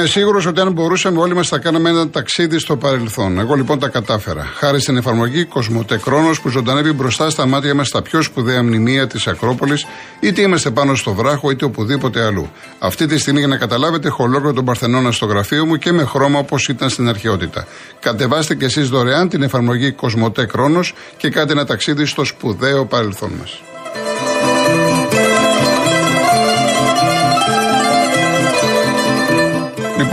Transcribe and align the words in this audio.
Είμαι 0.00 0.08
σίγουρος 0.08 0.46
ότι 0.46 0.60
αν 0.60 0.72
μπορούσαμε 0.72 1.20
όλοι 1.20 1.34
μας 1.34 1.48
θα 1.48 1.58
κάναμε 1.58 1.88
ένα 1.88 2.08
ταξίδι 2.08 2.58
στο 2.58 2.76
παρελθόν. 2.76 3.38
Εγώ 3.38 3.54
λοιπόν 3.54 3.78
τα 3.78 3.88
κατάφερα. 3.88 4.44
Χάρη 4.54 4.80
στην 4.80 4.96
εφαρμογή 4.96 5.44
Κοσμοτέ 5.44 5.96
Κρόνο 5.96 6.30
που 6.42 6.48
ζωντανεύει 6.48 6.92
μπροστά 6.92 7.30
στα 7.30 7.46
μάτια 7.46 7.74
μας 7.74 7.88
στα 7.88 8.02
πιο 8.02 8.22
σπουδαία 8.22 8.62
μνημεία 8.62 9.06
της 9.06 9.26
Ακρόπολης, 9.26 9.86
είτε 10.20 10.40
είμαστε 10.42 10.70
πάνω 10.70 10.94
στο 10.94 11.14
βράχο 11.14 11.50
είτε 11.50 11.64
οπουδήποτε 11.64 12.24
αλλού. 12.24 12.50
Αυτή 12.78 13.06
τη 13.06 13.18
στιγμή 13.18 13.38
για 13.38 13.48
να 13.48 13.56
καταλάβετε, 13.56 14.08
έχω 14.08 14.24
ολόκληρο 14.24 14.52
τον 14.52 14.64
Παρθενώνα 14.64 15.12
στο 15.12 15.26
γραφείο 15.26 15.66
μου 15.66 15.76
και 15.76 15.92
με 15.92 16.04
χρώμα 16.04 16.38
όπως 16.38 16.68
ήταν 16.68 16.88
στην 16.88 17.08
αρχαιότητα. 17.08 17.66
Κατεβάστε 18.00 18.54
κι 18.54 18.64
εσείς 18.64 18.88
δωρεάν 18.88 19.28
την 19.28 19.42
εφαρμογή 19.42 19.92
Κοσμοτέ 19.92 20.46
Κρόνο 20.46 20.80
και 21.16 21.30
κάντε 21.30 21.52
ένα 21.52 21.64
ταξίδι 21.64 22.04
στο 22.04 22.24
σπουδαίο 22.24 22.84
παρελθόν 22.84 23.30
μας. 23.40 23.60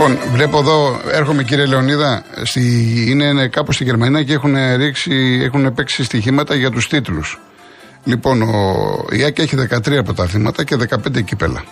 Λοιπόν, 0.00 0.18
βλέπω 0.32 0.58
εδώ, 0.58 1.00
έρχομαι 1.10 1.42
κύριε 1.42 1.66
Λεωνίδα, 1.66 2.24
στη, 2.42 2.60
είναι 3.08 3.48
κάπου 3.48 3.72
στη 3.72 3.84
Γερμανία 3.84 4.22
και 4.22 4.32
έχουν, 4.32 4.54
ρίξει, 4.76 5.40
έχουν 5.42 5.74
παίξει 5.74 6.04
στοιχήματα 6.04 6.54
για 6.54 6.70
τους 6.70 6.88
τίτλους. 6.88 7.40
Λοιπόν, 8.04 8.42
ο 8.42 9.06
Ιάκη 9.12 9.40
έχει 9.40 9.56
13 9.70 10.04
πρωταθλήματα 10.04 10.64
και 10.64 10.76
15 10.88 11.24
κύπελα. 11.24 11.64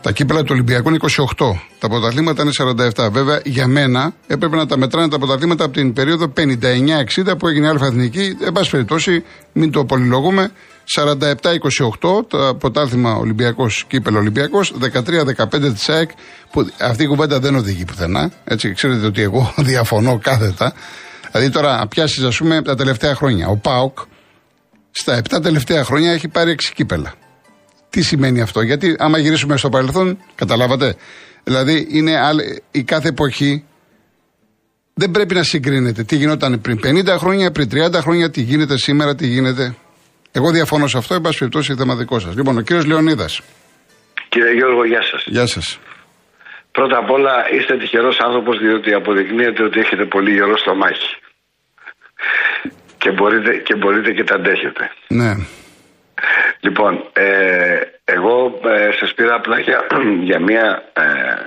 Τα 0.00 0.12
κύπελα 0.12 0.40
του 0.40 0.48
Ολυμπιακού 0.50 0.88
είναι 0.88 0.98
28. 1.36 1.50
Τα 1.78 1.88
πρωταθλήματα 1.88 2.42
είναι 2.42 2.52
47. 2.96 3.08
Βέβαια, 3.12 3.40
για 3.44 3.66
μένα 3.66 4.12
έπρεπε 4.26 4.56
να 4.56 4.66
τα 4.66 4.78
μετράνε 4.78 5.08
τα 5.08 5.18
πρωταθλήματα 5.18 5.64
από 5.64 5.72
την 5.72 5.92
περίοδο 5.92 6.32
59-60 6.36 7.38
που 7.38 7.48
έγινε 7.48 7.66
η 7.66 7.78
Εθνική. 7.82 8.36
Εν 8.44 8.52
πάση 8.52 8.70
περιπτώσει, 8.70 9.24
μην 9.52 9.70
το 9.70 9.84
πολυλογούμε. 9.84 10.50
47-28 10.96 12.28
το 12.28 12.56
πρωτάθλημα 12.58 13.14
Ολυμπιακός 13.14 13.84
κύπελο 13.88 14.18
Ολυμπιακός, 14.18 14.74
13-15 14.80 15.72
της 15.72 15.88
ΑΕΚ, 15.88 16.10
που 16.50 16.68
αυτή 16.80 17.02
η 17.02 17.06
κουβέντα 17.06 17.40
δεν 17.40 17.54
οδηγεί 17.54 17.84
πουθενά. 17.84 18.32
Έτσι, 18.44 18.72
ξέρετε 18.72 19.06
ότι 19.06 19.22
εγώ 19.22 19.54
διαφωνώ 19.70 20.18
κάθετα. 20.18 20.72
Δηλαδή 21.32 21.50
τώρα, 21.50 21.76
να 21.76 21.88
πιάσεις, 21.88 22.24
ας 22.24 22.36
πούμε, 22.36 22.62
τα 22.62 22.74
τελευταία 22.74 23.14
χρόνια. 23.14 23.48
Ο 23.48 23.56
Πάοκ 23.56 23.98
στα 24.90 25.20
7 25.30 25.42
τελευταία 25.42 25.84
χρόνια 25.84 26.12
έχει 26.12 26.28
πάρει 26.28 26.50
6 26.50 26.72
κύπελα. 26.74 27.14
Τι 27.90 28.02
σημαίνει 28.02 28.40
αυτό, 28.40 28.62
Γιατί 28.62 28.96
άμα 28.98 29.18
γυρίσουμε 29.18 29.56
στο 29.56 29.68
παρελθόν, 29.68 30.18
καταλάβατε. 30.34 30.94
Δηλαδή, 31.44 31.86
είναι 31.90 32.12
η 32.70 32.82
κάθε 32.82 33.08
εποχή 33.08 33.64
δεν 34.94 35.10
πρέπει 35.10 35.34
να 35.34 35.42
συγκρίνεται 35.42 36.02
τι 36.02 36.16
γινόταν 36.16 36.60
πριν 36.60 36.80
50 36.84 37.16
χρόνια, 37.18 37.50
πριν 37.50 37.68
30 37.72 37.92
χρόνια, 37.94 38.30
τι 38.30 38.40
γίνεται 38.40 38.78
σήμερα, 38.78 39.14
τι 39.14 39.26
γίνεται. 39.26 39.76
Εγώ 40.32 40.50
διαφωνώ 40.50 40.86
σε 40.86 40.98
αυτό, 40.98 41.14
εν 41.14 41.20
πάση 41.20 41.38
περιπτώσει, 41.38 41.74
θέμα 41.74 41.94
δικό 41.96 42.18
σας. 42.18 42.36
Λοιπόν, 42.36 42.56
ο 42.58 42.60
κύριος 42.60 42.86
Λεωνίδας. 42.86 43.40
Κύριε 44.28 44.52
Γιώργο, 44.52 44.84
γεια 44.84 45.02
σας. 45.02 45.24
Γεια 45.26 45.46
σας. 45.46 45.78
Πρώτα 46.72 46.98
απ' 46.98 47.10
όλα 47.10 47.34
είστε 47.50 47.76
τυχερός 47.76 48.20
άνθρωπος 48.20 48.58
διότι 48.58 48.92
αποδεικνύεται 48.92 49.62
ότι 49.62 49.80
έχετε 49.80 50.04
πολύ 50.04 50.32
γερό 50.32 50.56
στο 50.56 50.74
μάχη. 50.74 51.16
Και 52.98 53.10
μπορείτε 53.10 53.56
και, 53.56 53.74
μπορείτε 53.76 54.12
και 54.12 54.24
τα 54.24 54.34
αντέχετε. 54.34 54.90
Ναι. 55.08 55.32
Λοιπόν, 56.60 57.10
ε, 57.12 57.80
εγώ 58.04 58.60
ε, 58.64 58.90
σας 59.00 59.14
πήρα 59.14 59.34
απλά 59.34 59.58
για, 59.58 59.86
για 60.28 60.40
μια, 60.40 60.82
ε, 60.92 61.02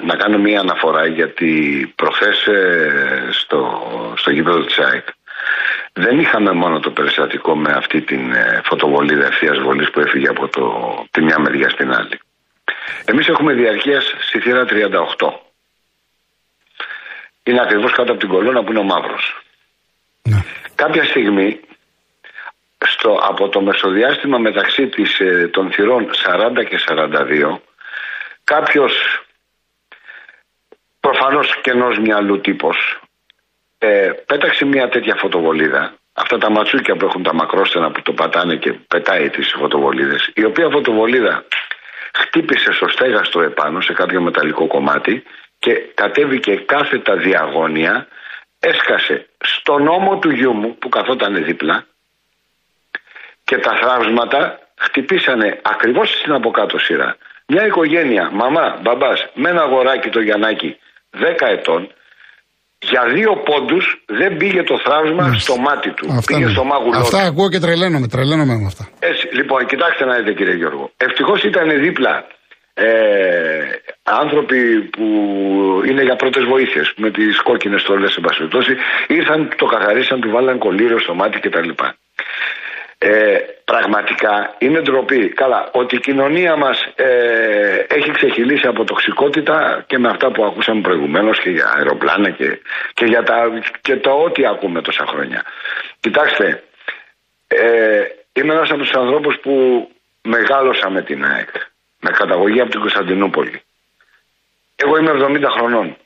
να 0.05 0.15
κάνω 0.15 0.37
μια 0.37 0.59
αναφορά 0.59 1.05
γιατί 1.05 1.51
προχθές 1.95 2.45
ε, 2.45 3.27
στο, 3.31 3.59
στο 4.15 4.31
γήπεδο 4.31 4.59
της 4.65 4.77
ΑΕΚ 4.79 5.07
δεν 5.93 6.19
είχαμε 6.19 6.51
μόνο 6.51 6.79
το 6.79 6.91
περιστατικό 6.91 7.55
με 7.55 7.71
αυτή 7.71 8.01
την 8.01 8.33
ε, 8.33 8.61
φωτοβολίδα 8.63 9.25
ευθεία 9.25 9.53
βολής 9.61 9.89
που 9.89 9.99
έφυγε 9.99 10.27
από 10.27 10.47
το, 10.47 10.93
τη 11.11 11.21
μια 11.21 11.39
μεριά 11.39 11.69
στην 11.69 11.93
άλλη. 11.93 12.19
Εμείς 13.05 13.27
έχουμε 13.27 13.53
διαρκείας 13.53 14.13
στη 14.19 14.39
θύρα 14.39 14.65
38. 14.69 15.29
Είναι 17.43 17.61
ακριβώς 17.61 17.91
κάτω 17.91 18.11
από 18.11 18.19
την 18.19 18.29
κολόνα 18.29 18.63
που 18.63 18.71
είναι 18.71 18.79
ο 18.79 18.83
μαύρος. 18.83 19.43
Ναι. 20.21 20.43
Κάποια 20.75 21.03
στιγμή, 21.03 21.59
στο, 22.85 23.19
από 23.21 23.49
το 23.49 23.61
μεσοδιάστημα 23.61 24.37
μεταξύ 24.37 24.87
της, 24.87 25.19
ε, 25.19 25.49
των 25.53 25.71
θυρών 25.71 26.09
40 26.13 26.63
και 26.69 26.79
42, 26.87 27.61
κάποιος 28.43 29.23
προφανώς 30.99 31.61
κενός 31.61 31.99
μυαλού 31.99 32.41
τύπος 32.41 33.01
ε, 33.83 34.11
πέταξε 34.25 34.65
μια 34.65 34.89
τέτοια 34.89 35.15
φωτοβολίδα. 35.15 35.93
Αυτά 36.13 36.37
τα 36.37 36.49
ματσούκια 36.49 36.95
που 36.95 37.05
έχουν 37.05 37.23
τα 37.23 37.33
μακρόστενα 37.33 37.91
που 37.91 38.01
το 38.01 38.13
πατάνε 38.13 38.55
και 38.55 38.71
πετάει 38.71 39.29
τις 39.29 39.53
φωτοβολίδες. 39.57 40.31
Η 40.33 40.43
οποία 40.43 40.69
φωτοβολίδα 40.69 41.45
χτύπησε 42.13 42.71
στο 42.71 42.87
στέγαστρο 42.87 43.41
επάνω 43.41 43.81
σε 43.81 43.93
κάποιο 43.93 44.21
μεταλλικό 44.21 44.67
κομμάτι 44.67 45.23
και 45.59 45.73
κατέβηκε 45.93 46.55
κάθετα 46.55 47.15
διαγώνια, 47.15 48.07
έσκασε 48.59 49.27
στον 49.43 49.87
ώμο 49.87 50.19
του 50.19 50.29
γιού 50.29 50.53
μου 50.53 50.75
που 50.75 50.89
καθόταν 50.89 51.43
δίπλα 51.43 51.85
και 53.43 53.57
τα 53.57 53.75
θραύσματα 53.75 54.59
χτυπήσανε 54.77 55.59
ακριβώς 55.61 56.09
στην 56.09 56.33
από 56.33 56.51
κάτω 56.51 56.77
σειρά. 56.77 57.17
Μια 57.47 57.65
οικογένεια, 57.65 58.29
μαμά, 58.31 58.79
μπαμπάς, 58.81 59.27
με 59.33 59.49
ένα 59.49 59.61
αγοράκι 59.61 60.09
το 60.09 60.19
Γιαννάκι 60.19 60.77
10 61.11 61.47
ετών 61.47 61.91
για 62.81 63.03
δύο 63.13 63.31
πόντους 63.47 64.03
δεν 64.05 64.37
πήγε 64.37 64.63
το 64.63 64.79
θραύσμα 64.85 65.33
στο 65.33 65.55
μάτι 65.57 65.89
του. 65.89 66.07
Αυτά 66.11 66.35
πήγε 66.35 66.49
στο 66.49 66.63
μάγουλό 66.63 66.97
Αυτά 66.97 67.21
ακούω 67.21 67.49
και 67.49 67.59
τρελαίνομαι, 67.59 68.07
τρελαίνομαι 68.07 68.55
με 68.55 68.65
αυτά. 68.65 68.89
Έτσι, 68.99 69.27
λοιπόν, 69.31 69.65
κοιτάξτε 69.65 70.05
να 70.05 70.15
δείτε 70.15 70.33
κύριε 70.33 70.55
Γιώργο. 70.55 70.91
Ευτυχώς 70.97 71.43
ήταν 71.43 71.81
δίπλα 71.81 72.25
ε, 72.73 72.87
άνθρωποι 74.03 74.59
που 74.81 75.05
είναι 75.87 76.03
για 76.03 76.15
πρώτες 76.15 76.43
βοήθειες 76.43 76.93
με 76.97 77.11
τις 77.11 77.41
κόκκινες 77.41 77.81
στολέ, 77.81 78.07
εν 78.17 78.49
ήρθαν, 79.07 79.49
το 79.57 79.65
καθαρίσαν, 79.65 80.21
του 80.21 80.29
βάλαν 80.29 80.57
κολλήριο 80.57 80.99
στο 80.99 81.13
μάτι 81.13 81.39
κτλ. 81.39 81.69
Ε, 83.03 83.37
πραγματικά 83.65 84.55
είναι 84.57 84.81
ντροπή. 84.81 85.29
Καλά, 85.29 85.69
ότι 85.71 85.95
η 85.95 85.99
κοινωνία 85.99 86.55
μας 86.55 86.87
ε, 86.95 87.85
έχει 87.87 88.11
ξεχυλήσει 88.11 88.67
από 88.67 88.83
τοξικότητα 88.83 89.83
και 89.87 89.97
με 89.97 90.09
αυτά 90.09 90.31
που 90.31 90.45
ακούσαμε 90.45 90.81
προηγουμένως 90.81 91.39
και 91.39 91.49
για 91.49 91.73
αεροπλάνα 91.75 92.29
και, 92.29 92.59
και, 92.93 93.05
για 93.05 93.23
τα, 93.23 93.61
και 93.81 93.95
το 93.95 94.11
ό,τι 94.11 94.45
ακούμε 94.45 94.81
τόσα 94.81 95.05
χρόνια. 95.05 95.43
Κοιτάξτε, 95.99 96.63
ε, 97.47 98.03
είμαι 98.33 98.53
ένας 98.53 98.69
από 98.69 98.79
τους 98.79 98.93
ανθρώπους 98.93 99.39
που 99.41 99.87
μεγάλωσα 100.21 100.89
με 100.89 101.01
την 101.01 101.25
ΑΕΚ, 101.25 101.49
με 101.99 102.09
καταγωγή 102.11 102.61
από 102.61 102.69
την 102.69 102.79
Κωνσταντινούπολη. 102.79 103.61
Εγώ 104.75 104.97
είμαι 104.97 105.11
70 105.11 105.49
χρονών. 105.49 105.97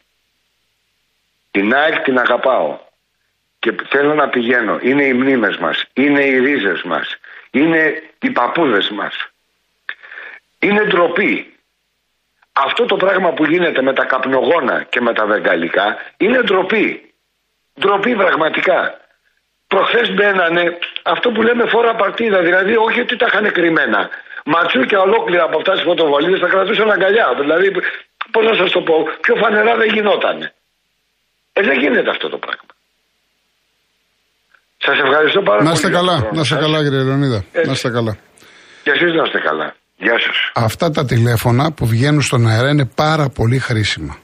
Την 1.52 1.74
ΑΕΚ 1.74 2.02
την 2.02 2.20
αγαπάω 2.20 2.80
και 3.66 3.76
θέλω 3.88 4.14
να 4.14 4.30
πηγαίνω. 4.30 4.80
Είναι 4.82 5.04
οι 5.04 5.14
μνήμες 5.14 5.58
μας, 5.58 5.86
είναι 5.94 6.22
οι 6.24 6.40
ρίζες 6.40 6.82
μας, 6.82 7.18
είναι 7.52 8.04
οι 8.20 8.30
παππούδες 8.30 8.90
μας. 8.90 9.16
Είναι 10.60 10.84
ντροπή. 10.84 11.58
Αυτό 12.54 12.86
το 12.86 12.96
πράγμα 12.96 13.32
που 13.32 13.46
γίνεται 13.46 13.82
με 13.82 13.94
τα 13.94 14.06
καπνογόνα 14.06 14.84
και 14.84 15.02
με 15.02 15.14
τα 15.14 15.26
βεγγαλικά 15.26 15.98
είναι 16.18 16.42
ντροπή. 16.42 17.14
Ντροπή 17.80 18.16
πραγματικά. 18.16 19.00
Προχθές 19.68 20.14
μπαίνανε 20.14 20.78
αυτό 21.04 21.32
που 21.32 21.42
λέμε 21.42 21.66
φόρα 21.66 21.96
παρτίδα, 21.96 22.42
δηλαδή 22.42 22.76
όχι 22.76 23.00
ότι 23.00 23.16
τα 23.16 23.26
είχαν 23.26 23.52
κρυμμένα. 23.52 24.10
Ματσούκια 24.46 25.00
ολόκληρα 25.00 25.44
από 25.44 25.58
αυτά 25.58 25.74
τι 25.74 25.82
φωτοβολίδες 25.82 26.40
τα 26.40 26.48
κρατούσαν 26.48 26.92
αγκαλιά. 26.92 27.34
Δηλαδή, 27.40 27.72
πώς 28.32 28.46
να 28.46 28.54
σας 28.54 28.72
το 28.72 28.82
πω, 28.82 29.08
πιο 29.22 29.36
φανερά 29.36 29.76
δεν 29.76 29.94
γινότανε. 29.94 30.54
Ε, 31.54 31.62
δεν 31.62 31.80
γίνεται 31.80 32.10
αυτό 32.10 32.30
το 32.30 32.38
πράγμα. 32.38 32.75
Σας 34.86 34.98
ευχαριστώ 35.06 35.42
πάρα 35.42 35.58
πολύ. 35.58 35.68
Να 35.68 35.74
είστε 35.74 35.90
καλά, 35.90 36.30
να 36.34 36.42
είστε 36.42 36.56
καλά, 36.56 36.84
κύριε 36.84 37.04
Λεωνίδα. 37.04 37.44
Να 37.66 37.72
είστε 37.72 37.90
καλά. 37.90 38.18
Και 38.84 38.92
εσείς 38.92 39.14
να 39.14 39.24
είστε 39.26 39.40
καλά. 39.48 39.76
Γεια 39.98 40.20
σας. 40.20 40.38
Αυτά 40.54 40.92
τα 40.92 41.06
τηλέφωνα 41.06 41.72
που 41.72 41.86
βγαίνουν 41.86 42.22
στον 42.22 42.48
αέρα 42.48 42.70
είναι 42.70 42.86
πάρα 42.86 43.30
πολύ 43.30 43.60
χρήσιμα. 43.60 44.18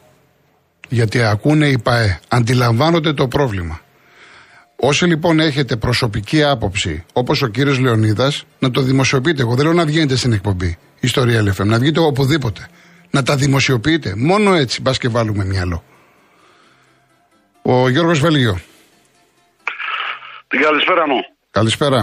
Γιατί 0.89 1.23
ακούνε 1.23 1.67
οι 1.67 1.77
ΠαΕ. 1.83 2.19
Αντιλαμβάνονται 2.27 3.13
το 3.13 3.27
πρόβλημα. 3.27 3.79
Όσοι 4.75 5.05
λοιπόν 5.05 5.39
έχετε 5.39 5.75
προσωπική 5.75 6.43
άποψη, 6.43 7.05
όπως 7.13 7.41
ο 7.41 7.47
κύριος 7.47 7.79
Λεωνίδας, 7.79 8.43
να 8.59 8.71
το 8.71 8.81
δημοσιοποιείτε. 8.81 9.41
Εγώ 9.41 9.55
δεν 9.55 9.65
λέω 9.65 9.73
να 9.73 9.85
βγαίνετε 9.85 10.15
στην 10.15 10.33
εκπομπή 10.33 10.77
Ιστορία 10.99 11.43
LFM, 11.43 11.65
να 11.65 11.79
βγείτε 11.79 11.99
οπουδήποτε. 11.99 12.67
Να 13.09 13.23
τα 13.23 13.35
δημοσιοποιείτε. 13.35 14.13
Μόνο 14.17 14.53
έτσι 14.53 14.81
μπας 14.81 14.97
και 14.97 15.09
βάλουμε 15.09 15.45
μυαλό. 15.45 15.83
Ο 17.61 17.89
Γιώργος 17.89 18.19
Βέλγιο. 18.19 18.59
Την 20.51 20.61
καλησπέρα 20.61 21.07
μου. 21.07 21.19
Καλησπέρα. 21.51 21.99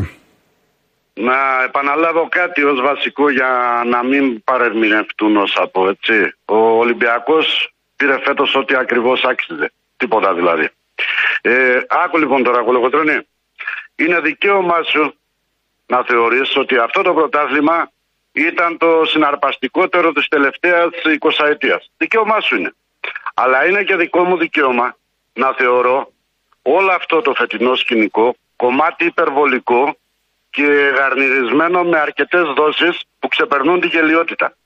Να 1.15 1.63
επαναλάβω 1.69 2.29
κάτι 2.29 2.63
ως 2.63 2.81
βασικό 2.81 3.31
για 3.31 3.83
να 3.87 4.05
μην 4.05 4.43
παρερμηνευτούν 4.45 5.37
όσα 5.37 5.69
πω 5.73 5.89
έτσι. 5.89 6.17
Ο 6.45 6.57
Ολυμπιακός 6.57 7.47
πήρε 7.97 8.17
φέτος 8.25 8.55
ό,τι 8.55 8.75
ακριβώς 8.77 9.25
άξιζε. 9.25 9.73
Τίποτα 9.97 10.35
δηλαδή. 10.35 10.69
Ε, 11.41 11.79
άκου 12.05 12.19
λοιπόν 12.19 12.43
τώρα 12.43 12.65
κολοκοτρώνη. 12.65 13.19
Είναι 13.97 14.21
δικαίωμά 14.21 14.83
σου 14.83 15.15
να 15.87 16.05
θεωρείς 16.05 16.57
ότι 16.57 16.77
αυτό 16.77 17.03
το 17.03 17.13
πρωτάθλημα 17.13 17.91
ήταν 18.33 18.79
το 18.79 18.91
συναρπαστικότερο 19.05 20.13
της 20.13 20.29
τελευταίας 20.29 20.91
20 21.21 21.47
ετίας. 21.49 21.91
Δικαίωμά 21.97 22.41
σου 22.41 22.57
είναι. 22.57 22.75
Αλλά 23.35 23.67
είναι 23.67 23.83
και 23.83 23.97
δικό 23.97 24.25
μου 24.25 24.37
δικαίωμα 24.37 24.97
να 25.33 25.55
θεωρώ 25.55 26.13
όλο 26.77 26.93
αυτό 26.93 27.21
το 27.21 27.35
φετινό 27.35 27.75
σκηνικό 27.75 28.35
κομμάτι 28.57 29.05
υπερβολικό 29.05 29.97
και 30.51 30.63
γαρνιρισμένο 30.97 31.83
με 31.83 31.99
αρκετές 31.99 32.43
δόσεις 32.57 33.01
που 33.19 33.29
ξεπερνούν 33.29 33.81
τη 33.81 33.87
γελιότητα. 33.87 34.57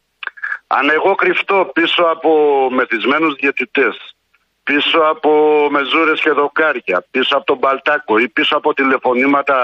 Αν 0.67 0.91
εγώ 0.91 1.15
κρυφτώ 1.15 1.71
πίσω 1.75 2.03
από 2.03 2.31
μεθυσμένους 2.71 3.35
διαιτητές, 3.35 4.15
πίσω 4.63 4.99
από 4.99 5.31
μεζούρες 5.71 6.21
και 6.21 6.31
δοκάρια, 6.31 7.05
πίσω 7.11 7.37
από 7.37 7.45
τον 7.45 7.59
Παλτάκο 7.59 8.19
ή 8.19 8.29
πίσω 8.29 8.57
από 8.57 8.75
τηλεφωνήματα 8.75 9.57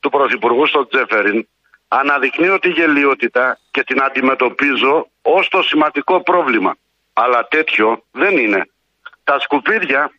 του 0.00 0.10
Πρωθυπουργού 0.10 0.66
στο 0.66 0.86
Τζέφεριν, 0.86 1.48
αναδεικνύω 1.88 2.58
τη 2.58 2.68
γελιότητα 2.68 3.58
και 3.70 3.84
την 3.84 4.02
αντιμετωπίζω 4.02 5.06
ως 5.22 5.48
το 5.48 5.62
σημαντικό 5.62 6.22
πρόβλημα. 6.22 6.76
Αλλά 7.12 7.48
τέτοιο 7.48 8.04
δεν 8.10 8.36
είναι. 8.36 8.68
Τα 9.24 9.38
σκουπίδια, 9.38 10.10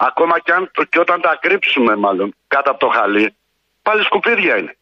ακόμα 0.00 0.38
και, 0.38 0.52
αν, 0.52 0.70
και 0.88 0.98
όταν 0.98 1.20
τα 1.20 1.38
κρύψουμε 1.40 1.96
μάλλον 1.96 2.34
κάτω 2.48 2.70
από 2.70 2.78
το 2.78 2.88
χαλί, 2.88 3.34
πάλι 3.82 4.02
σκουπίδια 4.02 4.56
είναι. 4.58 4.76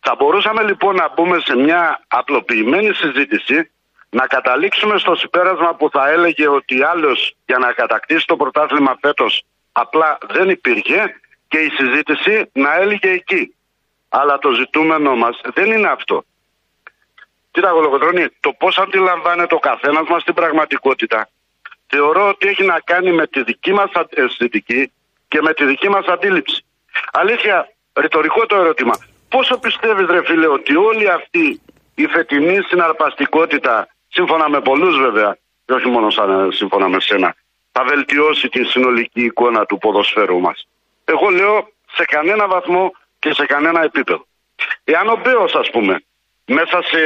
Θα 0.00 0.14
μπορούσαμε 0.18 0.62
λοιπόν 0.62 0.94
να 0.94 1.12
μπούμε 1.14 1.38
σε 1.40 1.56
μια 1.56 2.04
απλοποιημένη 2.08 2.94
συζήτηση 2.94 3.70
να 4.10 4.26
καταλήξουμε 4.26 4.98
στο 4.98 5.14
συμπέρασμα 5.14 5.74
που 5.74 5.90
θα 5.90 6.10
έλεγε 6.10 6.48
ότι 6.48 6.82
άλλος 6.82 7.36
για 7.46 7.58
να 7.58 7.72
κατακτήσει 7.72 8.26
το 8.26 8.36
πρωτάθλημα 8.36 8.98
φέτος 9.00 9.44
απλά 9.72 10.18
δεν 10.28 10.48
υπήρχε 10.48 11.20
και 11.48 11.58
η 11.58 11.68
συζήτηση 11.68 12.50
να 12.52 12.74
έλεγε 12.74 13.10
εκεί. 13.10 13.54
Αλλά 14.08 14.38
το 14.38 14.50
ζητούμενο 14.52 15.16
μας 15.16 15.40
δεν 15.54 15.72
είναι 15.72 15.88
αυτό. 15.88 16.24
Κοίτα, 17.50 17.70
Γολογοτρόνη, 17.70 18.28
το 18.40 18.52
πώς 18.52 18.78
αντιλαμβάνεται 18.78 19.54
ο 19.54 19.58
καθένας 19.58 20.08
μας 20.08 20.24
την 20.24 20.34
πραγματικότητα 20.34 21.28
θεωρώ 21.90 22.28
ότι 22.28 22.48
έχει 22.48 22.64
να 22.64 22.80
κάνει 22.84 23.12
με 23.12 23.26
τη 23.26 23.42
δική 23.42 23.72
μας 23.72 23.90
αισθητική 24.10 24.92
και 25.28 25.42
με 25.42 25.52
τη 25.54 25.64
δική 25.64 25.88
μας 25.88 26.06
αντίληψη. 26.06 26.64
Αλήθεια, 27.12 27.72
ρητορικό 28.00 28.46
το 28.46 28.56
ερώτημα. 28.56 28.94
Πόσο 29.28 29.58
πιστεύεις, 29.58 30.06
ρε 30.06 30.24
φίλε, 30.24 30.46
ότι 30.46 30.76
όλη 30.76 31.08
αυτή 31.10 31.60
η 31.94 32.06
φετινή 32.06 32.62
συναρπαστικότητα 32.62 33.88
σύμφωνα 34.08 34.48
με 34.48 34.60
πολλούς 34.60 34.98
βέβαια, 34.98 35.38
και 35.64 35.72
όχι 35.72 35.88
μόνο 35.88 36.10
σαν, 36.10 36.52
σύμφωνα 36.52 36.88
με 36.88 37.00
σένα, 37.00 37.34
θα 37.72 37.84
βελτιώσει 37.84 38.48
την 38.48 38.66
συνολική 38.66 39.24
εικόνα 39.24 39.66
του 39.66 39.78
ποδοσφαίρου 39.78 40.40
μας; 40.40 40.68
Εγώ 41.04 41.28
λέω 41.28 41.72
σε 41.92 42.04
κανένα 42.04 42.46
βαθμό 42.48 42.92
και 43.18 43.32
σε 43.32 43.46
κανένα 43.46 43.82
επίπεδο. 43.82 44.26
Εάν 44.84 45.08
ο 45.08 45.20
Μπέος, 45.22 45.54
ας 45.54 45.70
πούμε, 45.70 46.02
μέσα 46.44 46.82
σε 46.82 46.98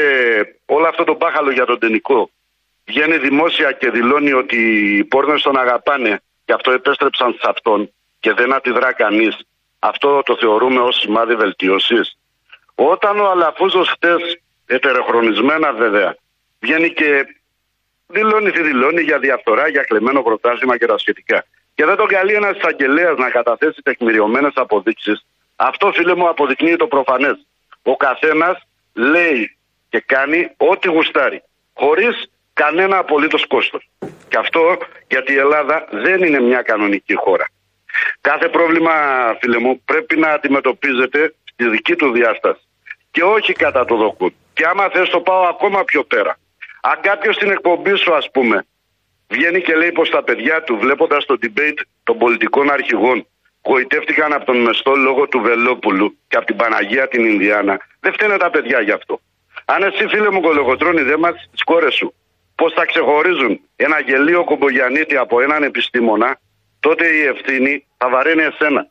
όλο 0.67 0.87
αυτό 0.89 1.05
το 1.05 1.15
μπάχαλο 1.15 1.51
για 1.51 1.65
τον 1.65 1.79
τενικό, 1.79 2.31
βγαίνει 2.85 3.19
δημόσια 3.19 3.73
και 3.73 3.91
δηλώνει 3.91 4.33
ότι 4.33 4.57
οι 4.97 5.05
πόρνες 5.05 5.43
τον 5.43 5.59
αγαπάνε 5.59 6.21
και 6.45 6.53
αυτό 6.53 6.71
επέστρεψαν 6.71 7.33
σε 7.33 7.47
αυτόν 7.49 7.93
και 8.21 8.33
δεν 8.33 8.53
αντιδρά 8.53 8.93
κανείς, 8.93 9.37
αυτό 9.79 10.23
το 10.23 10.37
θεωρούμε 10.37 10.81
ως 10.81 10.97
σημάδι 10.97 11.35
βελτίωσης. 11.35 12.19
Όταν 12.75 13.21
ο 13.21 13.31
Αλαφούζος 13.31 13.89
χτες, 13.89 14.41
ετεροχρονισμένα 14.67 15.73
βέβαια, 15.73 16.17
βγαίνει 16.61 16.91
και 16.93 17.27
δηλώνει 18.07 18.51
τι 18.51 18.63
δηλώνει 18.63 19.03
για 19.03 19.19
διαφθορά, 19.19 19.69
για 19.69 19.83
κλεμμένο 19.83 20.23
πρωτάθλημα 20.23 20.79
και 20.79 20.87
τα 20.87 20.99
σχετικά. 20.99 21.45
Και 21.75 21.85
δεν 21.85 21.97
τον 21.97 22.07
καλεί 22.07 22.35
ένας 22.35 22.57
εισαγγελέας 22.57 23.17
να 23.17 23.31
καταθέσει 23.31 23.83
τεκμηριωμένες 23.83 24.53
αποδείξεις. 24.55 25.27
Αυτό, 25.57 25.93
φίλε 25.93 26.15
μου, 26.15 26.29
αποδεικνύει 26.29 26.77
το 26.77 26.87
προφανές. 26.87 27.47
Ο 27.83 27.97
καθένας 27.97 28.67
λέει 28.95 29.57
και 29.89 30.01
κάνει 30.01 30.51
ό,τι 30.57 30.89
γουστάρει. 30.89 31.43
Χωρίς 31.75 32.31
κανένα 32.55 32.99
απολύτως 32.99 33.47
κόστος. 33.47 33.89
Και 34.29 34.37
αυτό 34.39 34.79
γιατί 35.09 35.33
η 35.33 35.39
Ελλάδα 35.39 35.87
δεν 35.91 36.23
είναι 36.23 36.41
μια 36.41 36.63
κανονική 36.63 37.15
χώρα. 37.15 37.47
Κάθε 38.21 38.49
πρόβλημα, 38.49 38.93
φίλε 39.41 39.59
μου, 39.59 39.83
πρέπει 39.85 40.17
να 40.17 40.29
αντιμετωπίζεται 40.29 41.35
στη 41.45 41.69
δική 41.69 41.97
του 41.97 42.13
διάσταση. 42.13 42.61
Και 43.11 43.23
όχι 43.23 43.53
κατά 43.53 43.85
το 43.85 43.97
δοκούν. 43.97 44.35
Και 44.53 44.67
άμα 44.67 44.89
θες 44.89 45.09
το 45.09 45.21
πάω 45.21 45.43
ακόμα 45.43 45.85
πιο 45.85 46.05
πέρα. 46.05 46.39
Αν 46.83 46.99
κάποιος 47.01 47.35
στην 47.35 47.51
εκπομπή 47.51 47.97
σου, 47.97 48.15
ας 48.15 48.31
πούμε, 48.31 48.67
βγαίνει 49.29 49.63
και 49.63 49.75
λέει 49.75 49.93
πως 49.93 50.11
τα 50.11 50.23
παιδιά 50.23 50.63
του, 50.63 50.77
βλέποντας 50.77 51.25
το 51.25 51.39
debate 51.43 51.81
των 52.03 52.19
πολιτικών 52.19 52.71
αρχηγών, 52.71 53.27
γοητεύτηκαν 53.63 54.33
από 54.33 54.45
τον 54.45 54.57
μεστό 54.57 54.95
λόγο 54.95 55.29
του 55.29 55.41
Βελόπουλου 55.41 56.19
και 56.29 56.37
από 56.37 56.47
την 56.47 56.57
Παναγία 56.57 57.09
την 57.09 57.25
Ινδιάνα, 57.25 57.81
δεν 58.01 58.13
φταίνε 58.13 58.37
τα 58.37 58.51
παιδιά 58.51 58.81
γι' 58.81 58.91
αυτό. 58.91 59.21
Αν 59.65 59.83
εσύ, 59.83 60.07
φίλε 60.09 60.31
μου, 60.31 60.41
κολογοτρώνει, 60.41 61.03
δεν 61.03 61.19
μάθει 61.19 61.39
τι 61.39 61.65
κόρε 61.65 61.91
σου 61.91 62.15
πώς 62.55 62.73
θα 62.77 62.85
ξεχωρίζουν 62.91 63.53
ένα 63.77 64.01
γελίο 64.01 64.45
κομπογιανίτη 64.45 65.17
από 65.17 65.41
έναν 65.41 65.63
επιστήμονα, 65.63 66.31
τότε 66.81 67.05
η 67.07 67.23
ευθύνη 67.33 67.87
θα 67.99 68.09
βαρύνει 68.11 68.43
εσένα. 68.43 68.83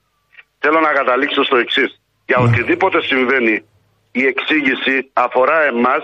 Θέλω 0.60 0.80
να 0.80 0.92
καταλήξω 1.00 1.44
στο 1.44 1.58
εξής. 1.58 2.02
Για 2.26 2.38
ναι. 2.40 2.44
οτιδήποτε 2.46 3.02
συμβαίνει, 3.02 3.56
η 4.12 4.26
εξήγηση 4.26 4.96
αφορά 5.14 5.60
εμάς 5.64 6.04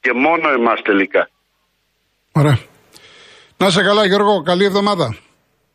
και 0.00 0.12
μόνο 0.12 0.48
εμάς 0.48 0.82
τελικά. 0.82 1.28
Ωραία. 2.32 2.58
Να 3.56 3.70
σε 3.70 3.82
καλά 3.82 4.04
Γιώργο, 4.06 4.42
καλή 4.42 4.64
εβδομάδα. 4.64 5.16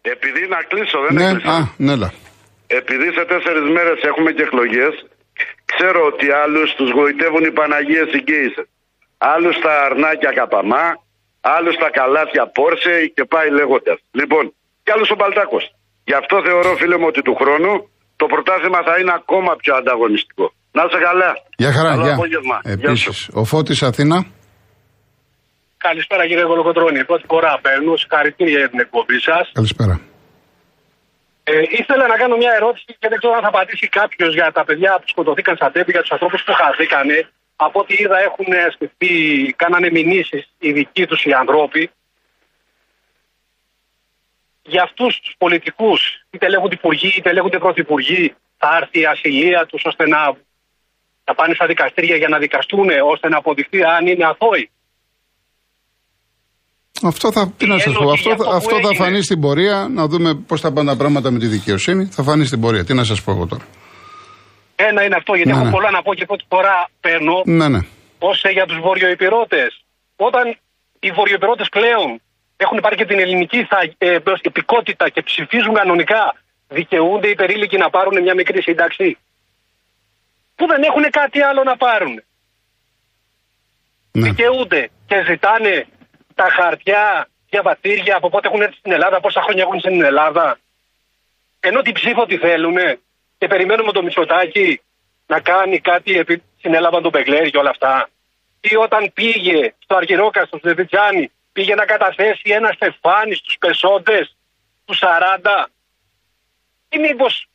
Επειδή 0.02 0.48
να 0.48 0.60
κλείσω, 0.70 0.98
δεν 1.06 1.14
ναι, 1.14 1.26
έκλεισα. 1.30 1.52
Α, 1.52 1.70
ναι, 1.78 1.96
λα. 1.96 2.14
Επειδή 2.68 3.08
σε 3.18 3.26
τέσσερις 3.26 3.70
μέρες 3.76 4.00
έχουμε 4.02 4.32
και 4.32 4.42
εκλογές, 4.42 4.94
ξέρω 5.66 6.06
ότι 6.12 6.32
άλλους 6.32 6.76
τους 6.78 6.92
γοητεύουν 6.92 7.44
οι 7.44 7.52
Παναγίες 7.52 8.10
Συγκέησε. 8.10 8.68
Άλλους 9.18 9.60
τα 9.60 9.74
αρνάκια 9.88 10.32
καπαμά, 10.32 10.86
άλλου 11.56 11.72
τα 11.84 11.90
καλάθια 12.00 12.44
Πόρσε 12.58 12.96
και 13.16 13.24
πάει 13.34 13.50
λέγοντας. 13.60 13.98
Λοιπόν, 14.20 14.44
κι 14.84 14.92
άλλου 14.94 15.06
ο 15.14 15.16
Μπαλτάκος. 15.20 15.64
Γι' 16.10 16.18
αυτό 16.22 16.36
θεωρώ, 16.48 16.70
φίλε 16.82 16.98
μου, 16.98 17.08
ότι 17.12 17.22
του 17.28 17.36
χρόνου 17.42 17.74
το 18.16 18.26
πρωτάθλημα 18.26 18.80
θα 18.88 18.94
είναι 19.00 19.14
ακόμα 19.22 19.52
πιο 19.62 19.76
ανταγωνιστικό. 19.76 20.46
Να 20.72 20.82
είσαι 20.86 21.00
καλά. 21.10 21.32
Γεια 21.62 21.72
χαρά, 21.78 21.90
Καλό 21.90 22.04
γεια. 22.04 22.14
απόγευμα. 22.14 22.58
Επίσης, 22.64 23.30
ο 23.34 23.44
Φώτης 23.44 23.84
Αθήνα. 23.84 24.18
Καλησπέρα 25.78 26.28
κύριε 26.28 26.44
Γολογοντρόνη. 26.44 27.06
Πρώτη 27.06 27.26
φορά 27.28 27.60
παίρνω. 27.62 27.96
Συγχαρητήρια 27.96 28.58
για 28.58 28.70
την 28.70 28.80
εκπομπή 28.80 29.20
σας. 29.20 29.52
Καλησπέρα. 29.54 29.96
Ε, 31.44 31.54
ήθελα 31.80 32.06
να 32.08 32.18
κάνω 32.22 32.36
μια 32.38 32.54
ερώτηση 32.60 32.86
και 33.02 33.08
δεν 33.12 33.18
ξέρω 33.22 33.34
αν 33.34 33.42
θα 33.42 33.48
απαντήσει 33.48 33.88
κάποιος 34.00 34.32
για 34.34 34.52
τα 34.58 34.64
παιδιά 34.68 34.92
που 35.00 35.08
σκοτωθήκαν 35.14 35.56
στα 35.56 35.72
τέμπη, 35.72 35.92
για 35.92 36.02
τους 36.02 36.12
ανθρώπους 36.16 36.44
που 36.46 36.54
χαθήκανε. 36.62 37.18
Από 37.68 37.80
ό,τι 37.80 37.94
είδα 38.02 38.18
έχουν 38.30 38.46
σκεφτεί, 38.76 39.12
κάνανε 39.62 39.90
μηνύσεις 39.92 40.44
οι 40.60 40.72
δικοί 40.72 41.06
τους 41.06 41.22
οι 41.26 41.32
ανθρώποι. 41.42 41.90
Για 44.72 44.84
αυτούς 44.84 45.20
τους 45.24 45.34
πολιτικούς, 45.38 46.00
είτε 46.34 46.50
λέγονται 46.50 46.76
υπουργοί, 46.82 47.12
είτε 47.18 47.34
λέγονται 47.34 47.60
πρωθυπουργοί, 47.60 48.34
θα 48.58 48.70
έρθει 48.82 49.00
η 49.00 49.06
ασυλία 49.06 49.66
τους 49.70 49.82
ώστε 49.86 50.08
να, 50.08 50.22
να 51.28 51.34
πάνε 51.38 51.54
στα 51.54 51.66
δικαστήρια 51.66 52.16
για 52.16 52.28
να 52.28 52.38
δικαστούν, 52.38 52.88
ώστε 53.14 53.28
να 53.30 53.38
αποδειχθεί 53.38 53.84
αν 53.84 54.08
είναι 54.08 54.26
αθώοι. 54.26 54.70
Αυτό 57.04 57.32
θα, 57.32 57.52
τι 57.58 57.66
να 57.68 57.80
σας 57.80 57.94
πω, 57.94 58.12
αυτό, 58.12 58.36
θα- 58.36 58.56
αυτό 58.56 58.76
θα 58.82 58.94
φανεί 58.96 59.22
στην 59.24 59.40
πορεία, 59.42 59.88
να 59.90 60.08
δούμε 60.08 60.36
πώς 60.36 60.62
θα 60.62 60.72
πάνε 60.74 60.90
τα 60.92 60.98
πράγματα 60.98 61.32
με 61.32 61.40
τη 61.40 61.48
δικαιοσύνη, 61.48 62.06
θα 62.06 62.24
φανεί 62.24 62.46
στην 62.46 62.60
πορεία. 62.62 62.84
Τι 62.86 62.94
να 62.94 63.04
σας 63.04 63.22
πω 63.24 63.32
εγώ 63.32 63.46
τώρα. 63.48 63.66
Ένα 64.88 65.04
είναι 65.04 65.16
αυτό, 65.16 65.34
γιατί 65.34 65.50
Ναι, 65.52 65.56
έχω 65.56 65.66
ναι. 65.66 65.72
πολλά 65.72 65.90
να 65.92 66.02
πω 66.02 66.14
και 66.14 66.26
πρώτη 66.26 66.46
φορά 66.50 66.90
παίρνω. 67.00 67.42
Ναι, 67.46 67.68
ναι. 67.68 67.80
ώστε 68.20 68.50
για 68.52 68.66
τους 68.66 68.80
βορειοϊπηρώτε. 68.80 69.72
Όταν 70.16 70.58
οι 71.00 71.12
βορειοϊπηρώτε 71.12 71.64
πλέον 71.72 72.22
έχουν 72.58 72.80
πάρει 72.80 72.96
και 72.96 73.06
την 73.06 73.20
ελληνική 73.20 73.64
θα, 73.66 73.80
ε, 73.98 74.18
επικότητα 74.42 75.10
και 75.10 75.22
ψηφίζουν 75.22 75.74
κανονικά, 75.74 76.36
δικαιούνται 76.68 77.28
οι 77.28 77.36
περίλικοι 77.36 77.78
να 77.78 77.90
πάρουν 77.90 78.22
μια 78.22 78.34
μικρή 78.34 78.62
σύνταξη. 78.62 79.18
Που 80.56 80.68
δεν 80.68 80.84
έχουν 80.84 81.04
κάτι 81.10 81.42
άλλο 81.42 81.64
να 81.64 81.78
πάρουν. 81.78 82.24
ναι. 84.12 84.30
Δικαιούνται 84.30 84.90
και 85.06 85.24
ζητάνε 85.28 85.88
τα 86.36 86.48
χαρτιά, 86.50 87.28
διαβατήρια 87.50 88.16
από 88.16 88.30
πότε 88.30 88.48
έχουν 88.48 88.62
έρθει 88.62 88.76
στην 88.78 88.92
Ελλάδα, 88.92 89.20
πόσα 89.20 89.42
χρόνια 89.42 89.64
έχουν 89.64 89.80
στην 89.80 90.02
Ελλάδα. 90.04 90.58
Ενώ 91.60 91.82
την 91.82 91.94
ψήφο 91.94 92.26
τη 92.26 92.38
θέλουν 92.38 92.76
και 93.44 93.50
περιμένουμε 93.50 93.92
το 93.92 94.04
Μητσοτάκι 94.04 94.82
να 95.26 95.40
κάνει 95.40 95.80
κάτι 95.80 96.18
επί 96.18 96.44
συνέλαβαν 96.60 97.02
τον 97.02 97.12
Μπεγκλέρη 97.12 97.50
και 97.50 97.58
όλα 97.58 97.70
αυτά. 97.70 98.10
Ή 98.62 98.76
όταν 98.76 99.12
πήγε 99.14 99.74
στο 99.80 99.96
Αργυρόκαστρο, 99.96 100.60
στο 100.60 100.68
Δεβιτζάνι, 100.68 101.32
πήγε 101.54 101.76
να 101.76 101.86
καταθέσει 101.86 102.42
ένα 102.44 102.72
στεφάνι 102.72 103.36
στους 103.36 103.58
πεσόντες 103.58 104.36
του 104.86 104.96
40 104.96 105.66
ή 106.90 106.98
μήπως 106.98 107.48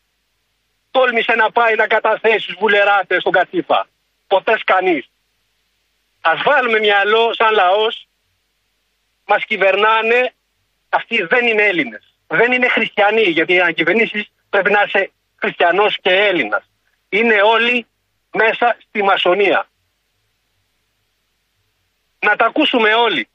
τόλμησε 0.90 1.35
να 1.35 1.50
πάει 1.50 1.75
να 1.75 1.87
καταθέσει 1.87 2.47
του 2.47 2.57
βουλεράτες 2.59 3.21
στον 3.21 3.33
Κατήφα. 3.33 3.87
Ποτές 4.26 4.64
κανείς. 4.64 5.11
Α 6.21 6.33
βάλουμε 6.45 6.78
μυαλό 6.78 7.35
σαν 7.35 7.54
λαός. 7.54 8.09
Μας 9.26 9.45
κυβερνάνε. 9.45 10.33
Αυτοί 10.88 11.23
δεν 11.23 11.47
είναι 11.47 11.62
Έλληνες. 11.62 12.14
Δεν 12.26 12.52
είναι 12.52 12.68
χριστιανοί. 12.68 13.23
Γιατί 13.23 13.52
για 13.52 13.64
να 13.64 13.73
κυβερνήσεις 13.73 14.33
πρέπει 14.50 14.71
να 14.71 14.83
είσαι 14.87 15.12
χριστιανός 15.38 15.99
και 16.02 16.11
Έλληνας. 16.11 16.71
Είναι 17.09 17.42
όλοι 17.42 17.87
μέσα 18.33 18.76
στη 18.88 19.02
μασονία. 19.02 19.68
Να 22.18 22.37
τα 22.37 22.47
ακούσουμε 22.47 22.95
όλοι. 22.95 23.28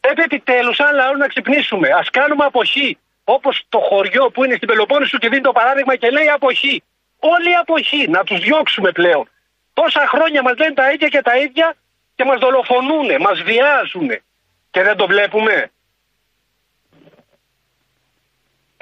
Πρέπει 0.00 0.22
επιτέλους, 0.22 0.76
σαν 0.76 0.94
λαό, 0.94 1.12
να 1.16 1.26
ξυπνήσουμε. 1.26 1.88
Α 1.88 2.04
κάνουμε 2.12 2.44
αποχή. 2.44 2.98
Όπως 3.24 3.62
το 3.68 3.78
χωριό 3.78 4.30
που 4.30 4.44
είναι 4.44 4.54
στην 4.54 4.68
Πελοπόννησο 4.68 5.18
και 5.18 5.28
δίνει 5.28 5.42
το 5.42 5.52
παράδειγμα 5.52 5.96
και 5.96 6.10
λέει 6.10 6.28
αποχή. 6.28 6.82
Όλοι 7.18 7.56
αποχή. 7.56 8.08
Να 8.08 8.24
τους 8.24 8.40
διώξουμε 8.40 8.92
πλέον. 8.92 9.28
Τόσα 9.72 10.06
χρόνια 10.08 10.42
μας 10.42 10.56
λένε 10.58 10.74
τα 10.74 10.92
ίδια 10.92 11.08
και 11.08 11.22
τα 11.22 11.36
ίδια 11.38 11.76
και 12.14 12.24
μας 12.24 12.38
δολοφονούν, 12.38 13.20
μας 13.20 13.42
βιάζουν. 13.42 14.08
Και 14.70 14.82
δεν 14.82 14.96
το 14.96 15.06
βλέπουμε. 15.06 15.70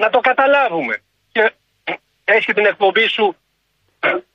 Να 0.01 0.07
το 0.13 0.19
καταλάβουμε. 0.29 0.95
Και 1.35 1.43
έχει 2.35 2.51
την 2.57 2.65
εκπομπή 2.71 3.05
σου 3.15 3.25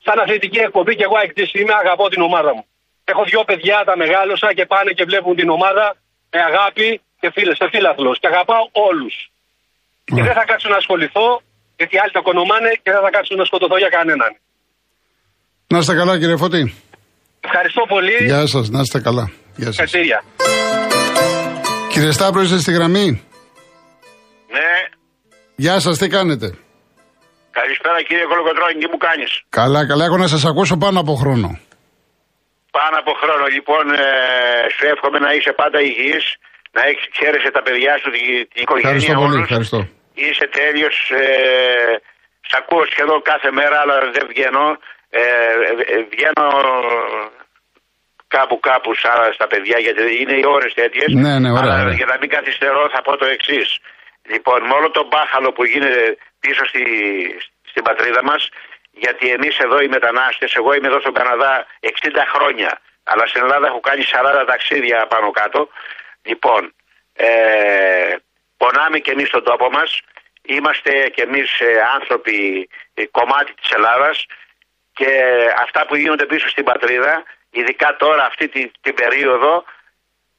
σαν 0.06 0.16
αθλητική 0.22 0.60
εκπομπή 0.68 0.92
και 0.98 1.06
εγώ 1.08 1.18
εκτίση 1.26 1.54
είμαι, 1.60 1.74
αγαπώ 1.82 2.04
την 2.14 2.22
ομάδα 2.28 2.50
μου. 2.56 2.64
Έχω 3.10 3.22
δυο 3.30 3.42
παιδιά, 3.48 3.78
τα 3.88 3.94
μεγάλωσα 4.02 4.48
και 4.56 4.64
πάνε 4.72 4.90
και 4.96 5.04
βλέπουν 5.10 5.34
την 5.40 5.48
ομάδα 5.56 5.86
με 6.32 6.40
αγάπη 6.50 6.88
και 7.20 7.28
φίλες, 7.34 7.56
σε 7.60 7.66
φίλαθλος. 7.72 8.16
Και 8.20 8.28
αγαπάω 8.32 8.64
όλους. 8.88 9.14
Και 10.04 10.22
δεν 10.28 10.34
θα 10.38 10.44
κάτσω 10.50 10.68
να 10.74 10.78
ασχοληθώ, 10.82 11.26
γιατί 11.78 11.94
άλλοι 12.02 12.12
τα 12.18 12.22
κονομάνε 12.28 12.70
και 12.82 12.90
δεν 12.94 13.02
θα 13.06 13.10
κάτσω 13.16 13.34
να 13.40 13.44
σκοτωθώ 13.44 13.76
για 13.84 13.92
κανέναν. 13.96 14.32
Να 15.72 15.78
είστε 15.78 15.94
καλά, 16.00 16.18
κύριε 16.18 16.36
Φώτη. 16.36 16.62
Ευχαριστώ 17.40 17.82
πολύ. 17.88 18.16
Γεια 18.24 18.46
σας, 18.46 18.68
να 18.68 18.80
είστε 18.80 19.00
καλά. 19.00 19.24
Γεια 19.56 19.70
σας. 19.72 19.78
Ευχαριστήρια. 19.78 20.18
Κύριε 21.92 22.10
Σταύρο, 22.10 22.40
είστε 22.42 22.58
στη 22.58 22.72
γραμμή; 22.72 23.06
Ναι, 24.56 24.70
Γεια 25.56 25.80
σας, 25.80 25.98
τι 25.98 26.08
κάνετε; 26.08 26.46
καλησπέρα 27.58 27.98
κύριε 28.08 28.24
Κολοκοτρώνη, 28.30 28.74
τι 28.82 28.88
μου 28.92 28.96
κάνεις; 29.06 29.30
Καλά, 29.48 29.80
καλά, 29.86 30.04
έχω 30.04 30.16
να 30.16 30.26
σας 30.34 30.44
ακούσω 30.50 30.76
πάνω 30.84 30.98
από 31.00 31.14
χρόνο. 31.22 31.48
Πάνω 32.78 32.96
από 33.02 33.12
χρόνο, 33.22 33.44
λοιπόν, 33.56 33.84
ε, 33.92 34.06
σου 34.74 34.84
εύχομαι 34.92 35.18
να 35.26 35.30
είσαι 35.36 35.52
πάντα 35.60 35.78
υγιής, 35.88 36.24
να 36.76 36.82
έχεις, 36.90 37.04
χαίρεσαι 37.18 37.50
τα 37.56 37.62
παιδιά 37.66 37.92
σου, 38.00 38.08
την, 38.14 38.22
την 38.52 38.62
οικογένεια 38.64 38.90
Ευχαριστώ 38.90 39.14
πολύ, 39.22 39.34
όλους. 39.36 39.46
ευχαριστώ. 39.48 39.80
Είσαι 40.24 40.46
τέλειος, 40.58 40.96
ε, 41.22 41.26
σ' 42.50 42.56
ακούω 42.60 42.82
σχεδόν 42.92 43.18
κάθε 43.32 43.50
μέρα, 43.58 43.76
αλλά 43.82 43.96
δεν 44.16 44.24
βγαίνω. 44.32 44.66
Ε, 45.20 45.24
ε, 45.94 45.98
βγαίνω 46.12 46.46
κάπου 48.36 48.56
κάπου 48.68 48.90
σαν 49.02 49.18
στα 49.38 49.46
παιδιά, 49.52 49.76
γιατί 49.86 50.02
είναι 50.20 50.34
οι 50.40 50.44
ώρες 50.56 50.72
τέτοιες. 50.80 51.08
Ναι, 51.24 51.34
ναι, 51.42 51.50
ωραία, 51.58 51.62
Αλλά 51.72 51.76
ωραία. 51.84 51.96
για 52.00 52.08
να 52.12 52.16
μην 52.20 52.28
καθυστερώ 52.36 52.82
θα 52.94 53.00
πω 53.06 53.12
το 53.22 53.26
εξής. 53.36 53.68
Λοιπόν, 54.26 54.62
με 54.62 54.74
όλο 54.74 54.90
τον 54.90 55.06
μπάχαλο 55.06 55.52
που 55.52 55.64
γίνεται 55.64 56.16
πίσω 56.40 56.64
στη, 56.66 56.84
στην 57.62 57.82
πατρίδα 57.82 58.24
μας, 58.24 58.48
γιατί 58.90 59.30
εμείς 59.30 59.58
εδώ 59.58 59.80
οι 59.80 59.88
μετανάστες, 59.88 60.54
εγώ 60.54 60.74
είμαι 60.74 60.86
εδώ 60.86 61.00
στον 61.00 61.14
Καναδά 61.14 61.66
60 61.80 61.88
χρόνια, 62.34 62.80
αλλά 63.04 63.26
στην 63.26 63.42
Ελλάδα 63.42 63.66
έχω 63.66 63.80
κάνει 63.80 64.04
40 64.42 64.44
ταξίδια 64.46 65.06
πάνω 65.06 65.30
κάτω. 65.30 65.68
Λοιπόν, 66.22 66.74
ε, 67.12 68.14
πονάμε 68.56 68.98
και 68.98 69.10
εμείς 69.10 69.28
στον 69.28 69.44
τόπο 69.44 69.70
μας, 69.70 70.00
είμαστε 70.42 71.08
και 71.08 71.22
εμείς 71.22 71.60
ε, 71.60 71.82
άνθρωποι 71.94 72.68
ε, 72.94 73.06
κομμάτι 73.06 73.54
της 73.54 73.70
Ελλάδας 73.70 74.26
και 74.92 75.10
αυτά 75.58 75.86
που 75.86 75.96
γίνονται 75.96 76.26
πίσω 76.26 76.48
στην 76.48 76.64
πατρίδα, 76.64 77.22
ειδικά 77.50 77.96
τώρα 77.96 78.24
αυτή 78.24 78.48
τη, 78.48 78.70
την 78.80 78.94
περίοδο, 78.94 79.64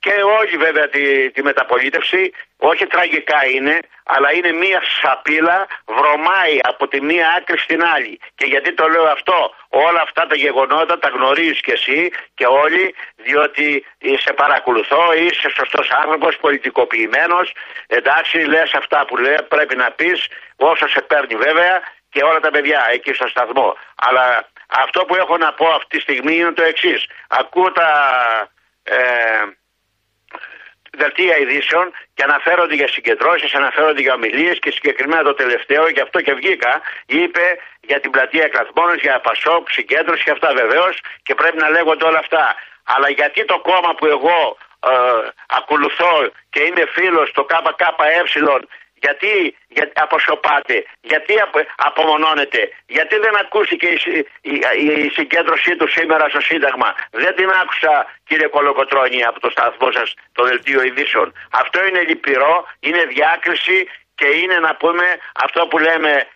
και 0.05 0.21
όλη 0.39 0.57
βέβαια 0.57 0.87
τη, 0.89 1.31
τη 1.31 1.43
μεταπολίτευση, 1.43 2.31
όχι 2.57 2.85
τραγικά 2.87 3.45
είναι, 3.45 3.79
αλλά 4.03 4.33
είναι 4.33 4.51
μία 4.51 4.81
σαπίλα, 5.01 5.67
βρωμάει 5.85 6.57
από 6.61 6.87
τη 6.87 7.01
μία 7.01 7.27
άκρη 7.37 7.57
στην 7.57 7.83
άλλη. 7.83 8.19
Και 8.35 8.45
γιατί 8.45 8.73
το 8.73 8.87
λέω 8.87 9.05
αυτό, 9.05 9.55
όλα 9.69 10.01
αυτά 10.01 10.27
τα 10.27 10.35
γεγονότα 10.35 10.99
τα 10.99 11.09
γνωρίζεις 11.09 11.61
και 11.61 11.71
εσύ 11.71 12.11
και 12.33 12.45
όλοι, 12.45 12.95
διότι 13.15 13.85
σε 14.17 14.33
παρακολουθώ, 14.33 15.13
είσαι 15.13 15.49
σωστός 15.49 15.89
άνθρωπος, 15.91 16.37
πολιτικοποιημένος, 16.37 17.53
εντάξει 17.87 18.37
λες 18.37 18.73
αυτά 18.73 19.05
που 19.05 19.17
λέει, 19.17 19.37
πρέπει 19.47 19.75
να 19.75 19.91
πεις, 19.91 20.27
όσο 20.55 20.87
σε 20.87 21.01
παίρνει 21.01 21.35
βέβαια, 21.35 21.81
και 22.09 22.23
όλα 22.23 22.39
τα 22.39 22.51
παιδιά 22.51 22.87
εκεί 22.91 23.13
στο 23.13 23.27
σταθμό. 23.27 23.77
Αλλά 23.95 24.49
αυτό 24.67 25.05
που 25.05 25.15
έχω 25.15 25.37
να 25.37 25.53
πω 25.53 25.67
αυτή 25.67 25.87
τη 25.95 25.99
στιγμή 25.99 26.35
είναι 26.35 26.51
το 26.51 26.63
εξής. 26.63 27.05
Ακούω 27.27 27.71
τα... 27.71 27.89
Ε, 28.83 28.95
δελτία 30.95 31.37
ειδήσεων 31.37 31.91
και 32.13 32.23
αναφέρονται 32.23 32.75
για 32.75 32.87
συγκεντρώσεις, 32.87 33.53
αναφέρονται 33.53 34.01
για 34.01 34.13
ομιλίες 34.13 34.59
και 34.59 34.71
συγκεκριμένα 34.71 35.23
το 35.23 35.33
τελευταίο, 35.33 35.87
γι' 35.89 35.99
αυτό 35.99 36.21
και 36.21 36.33
βγήκα, 36.33 36.81
είπε 37.05 37.57
για 37.81 37.99
την 37.99 38.11
πλατεία 38.11 38.47
Κλαθμόνο, 38.47 38.93
για 38.93 39.19
Πασόκ, 39.19 39.69
συγκέντρωση 39.71 40.23
και 40.23 40.31
αυτά 40.31 40.53
βεβαίως 40.53 40.99
και 41.23 41.35
πρέπει 41.35 41.57
να 41.57 41.69
λέγονται 41.69 42.05
όλα 42.05 42.19
αυτά. 42.19 42.55
Αλλά 42.83 43.09
γιατί 43.09 43.45
το 43.45 43.59
κόμμα 43.59 43.95
που 43.95 44.05
εγώ 44.05 44.57
ε, 44.79 45.27
ακολουθώ 45.47 46.29
και 46.49 46.61
είμαι 46.63 46.85
φίλος 46.85 47.31
το 47.31 47.43
ΚΚΕ 47.43 47.85
γιατί, 49.05 49.33
γιατί 49.77 49.93
αποσωπάται, 50.05 50.75
γιατί 51.11 51.33
απο- 51.45 51.67
απομονώνεται, 51.87 52.61
γιατί 52.95 53.15
δεν 53.25 53.35
ακούστηκε 53.43 53.87
η, 53.95 53.97
συ- 54.03 54.25
η, 54.51 54.53
η, 54.85 54.85
η 55.05 55.09
συγκέντρωσή 55.17 55.75
του 55.75 55.87
σήμερα 55.95 56.25
στο 56.29 56.41
Σύνταγμα. 56.49 56.89
Δεν 57.11 57.35
την 57.35 57.49
άκουσα 57.61 57.93
κύριε 58.27 58.47
Κολοκοτρώνη 58.47 59.23
από 59.29 59.39
το 59.39 59.49
σταθμό 59.55 59.91
σας 59.91 60.13
το 60.37 60.41
δελτίο 60.43 60.81
ειδήσεων. 60.87 61.27
Αυτό 61.61 61.77
είναι 61.87 62.01
λυπηρό, 62.09 62.55
είναι 62.79 63.03
διάκριση 63.15 63.77
και 64.19 64.27
είναι 64.41 64.57
να 64.67 64.75
πούμε 64.81 65.05
αυτό 65.45 65.67
που 65.69 65.77
λέμε 65.87 66.27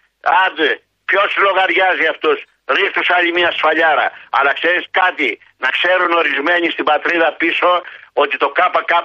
άντε 0.46 0.70
ποιος 1.06 1.30
λογαριάζει 1.38 2.06
αυτούς. 2.14 2.40
Ρίχτους 2.70 3.10
άλλη 3.10 3.32
μια 3.32 3.52
σφαλιάρα. 3.52 4.12
Αλλά 4.30 4.54
ξέρεις 4.54 4.86
κάτι, 4.92 5.40
να 5.58 5.70
ξέρουν 5.70 6.12
ορισμένοι 6.12 6.70
στην 6.70 6.86
πατρίδα 6.86 7.32
πίσω 7.34 7.82
ότι 8.14 8.38
το 8.38 8.50
ΚΚΕ 8.50 9.00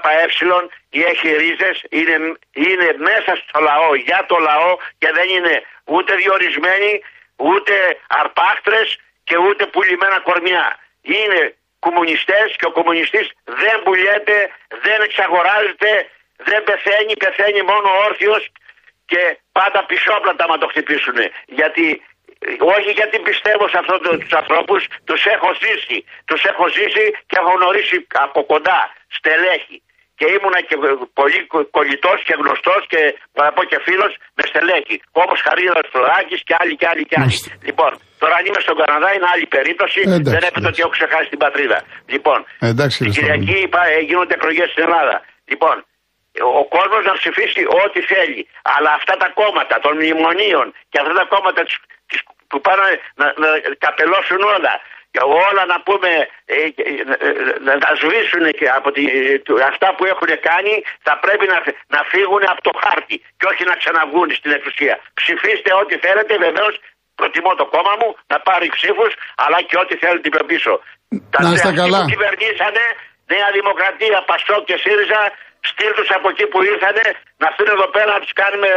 έχει 0.91 1.29
ρίζες, 1.37 1.77
είναι, 1.89 2.17
είναι 2.53 2.89
μέσα 2.99 3.37
στο 3.37 3.61
λαό, 3.61 3.95
για 3.95 4.25
το 4.29 4.37
λαό 4.39 4.77
και 4.99 5.11
δεν 5.13 5.29
είναι 5.29 5.63
ούτε 5.85 6.15
διορισμένοι, 6.15 7.03
ούτε 7.37 7.75
αρπάχτρες 8.07 8.99
και 9.25 9.37
ούτε 9.37 9.67
πουλημένα 9.67 10.19
κορμιά. 10.21 10.79
Είναι 11.03 11.55
κομμουνιστές 11.79 12.57
και 12.59 12.67
ο 12.67 12.71
κομμουνιστής 12.71 13.27
δεν 13.45 13.77
πουλιέται, 13.85 14.51
δεν 14.69 14.99
εξαγοράζεται, 15.03 15.91
δεν 16.37 16.65
πεθαίνει, 16.65 17.17
πεθαίνει 17.25 17.63
μόνο 17.63 17.89
όρθιος 18.07 18.43
και 19.07 19.39
πάντα 19.53 19.85
πισόπλατα 19.85 20.49
μα 20.49 20.59
το 20.59 20.67
χτυπήσουν. 20.67 21.19
Γιατί 21.47 22.03
όχι 22.77 22.91
γιατί 22.99 23.17
πιστεύω 23.29 23.65
σε 23.73 23.79
αυτούς 23.83 23.99
τους 24.23 24.35
ανθρώπους, 24.41 24.81
τους 25.09 25.23
έχω 25.35 25.49
ζήσει. 25.65 25.99
Τους 26.29 26.43
έχω 26.51 26.65
ζήσει 26.79 27.05
και 27.29 27.37
έχω 27.41 27.51
γνωρίσει 27.59 27.97
από 28.27 28.39
κοντά 28.53 28.81
στελέχη. 29.17 29.79
Και 30.19 30.27
ήμουνα 30.37 30.61
και 30.69 30.77
πολύ 31.21 31.39
κολλητός 31.77 32.19
και 32.27 32.35
γνωστός 32.41 32.81
και 32.93 33.01
θα 33.37 33.45
πω 33.57 33.63
και 33.71 33.79
φίλος 33.87 34.13
με 34.37 34.43
στελέχη. 34.51 34.97
Όπως 35.23 35.39
Χαρίδας 35.47 35.87
Φλωράκης 35.93 36.41
και 36.49 36.55
άλλοι 36.61 36.75
και 36.81 36.87
άλλοι 36.93 37.05
και 37.11 37.17
άλλοι. 37.23 37.27
Μάλιστα. 37.35 37.51
Λοιπόν, 37.69 37.91
τώρα 38.23 38.35
αν 38.39 38.45
είμαι 38.49 38.61
στον 38.67 38.77
Καναδά 38.83 39.09
είναι 39.17 39.29
άλλη 39.35 39.47
περίπτωση. 39.57 40.01
Ε, 40.01 40.07
εντάξει, 40.07 40.33
δεν 40.37 40.43
έπρεπε 40.49 40.59
εντάξει. 40.61 40.71
ότι 40.71 40.81
έχω 40.85 40.93
ξεχάσει 40.99 41.29
την 41.35 41.41
πατρίδα. 41.45 41.79
Λοιπόν, 42.15 42.39
Ε, 42.65 42.69
εντάξει, 42.75 42.99
την 43.05 43.11
κύριε 43.15 43.37
Κυριακή 43.37 43.57
είπα, 43.67 43.81
ε, 43.95 43.99
γίνονται 44.09 44.35
εκλογές 44.39 44.69
στην 44.73 44.83
Ελλάδα. 44.87 45.17
Λοιπόν, 45.53 45.77
ο 46.61 46.65
κόσμος 46.77 47.03
να 47.11 47.15
ψηφίσει 47.21 47.63
ό,τι 47.83 48.01
θέλει. 48.13 48.43
Αλλά 48.77 48.91
αυτά 48.99 49.15
τα 49.23 49.29
κόμματα 49.41 49.75
των 49.85 49.93
μνημονίων 49.99 50.67
και 50.91 50.99
αυτά 51.03 51.13
τα 51.21 51.25
κόμματα 51.35 51.61
της, 51.67 51.75
της- 51.77 51.94
που 52.49 52.61
πάνε 52.67 52.89
να, 53.21 53.27
να 53.43 53.49
καπελώσουν 53.85 54.41
όλα. 54.57 54.75
Και 55.15 55.23
όλα 55.49 55.63
να 55.73 55.79
πούμε 55.87 56.11
ε, 56.45 56.55
ε, 56.55 56.93
ε, 57.27 57.31
να 57.69 57.75
τα 57.85 57.91
σβήσουν 58.01 58.45
και 58.59 58.67
από 58.79 58.89
τη, 58.97 59.03
ε, 59.19 59.39
του- 59.45 59.65
αυτά 59.73 59.89
που 59.97 60.05
έχουν 60.13 60.31
κάνει 60.49 60.75
θα 61.07 61.15
πρέπει 61.25 61.47
να, 61.53 61.59
να 61.95 62.01
φύγουν 62.13 62.43
από 62.53 62.61
το 62.69 62.73
χάρτη 62.83 63.17
και 63.39 63.47
όχι 63.53 63.63
να 63.71 63.75
ξαναβγούν 63.81 64.29
στην 64.41 64.51
εξουσία. 64.57 64.95
Ψηφίστε 65.21 65.71
ό,τι 65.83 65.95
θέλετε 66.05 66.33
βεβαίως 66.47 66.75
προτιμώ 67.15 67.55
το 67.61 67.67
κόμμα 67.75 67.95
μου 68.01 68.09
να 68.33 68.39
πάρει 68.49 68.67
ψήφους 68.77 69.13
αλλά 69.45 69.59
και 69.69 69.77
ό,τι 69.83 69.95
θέλετε 70.03 70.29
πιο 70.29 70.45
πίσω. 70.51 70.73
Να 71.45 71.51
είστε 71.53 71.69
αυτοί 71.69 71.81
καλά. 71.81 71.99
που 72.01 72.09
κυβερνήσανε 72.15 72.85
Νέα 73.33 73.49
Δημοκρατία, 73.59 74.19
Πασόκ 74.31 74.63
και 74.69 74.77
ΣΥΡΙΖΑ 74.83 75.21
στείλ 75.71 75.93
από 76.19 76.29
εκεί 76.33 76.47
που 76.47 76.59
ήρθανε 76.73 77.05
να 77.41 77.47
έρθουν 77.51 77.69
εδώ 77.77 77.87
πέρα 77.95 78.11
να 78.17 78.21
τους 78.25 78.33
κάνουμε 78.33 78.71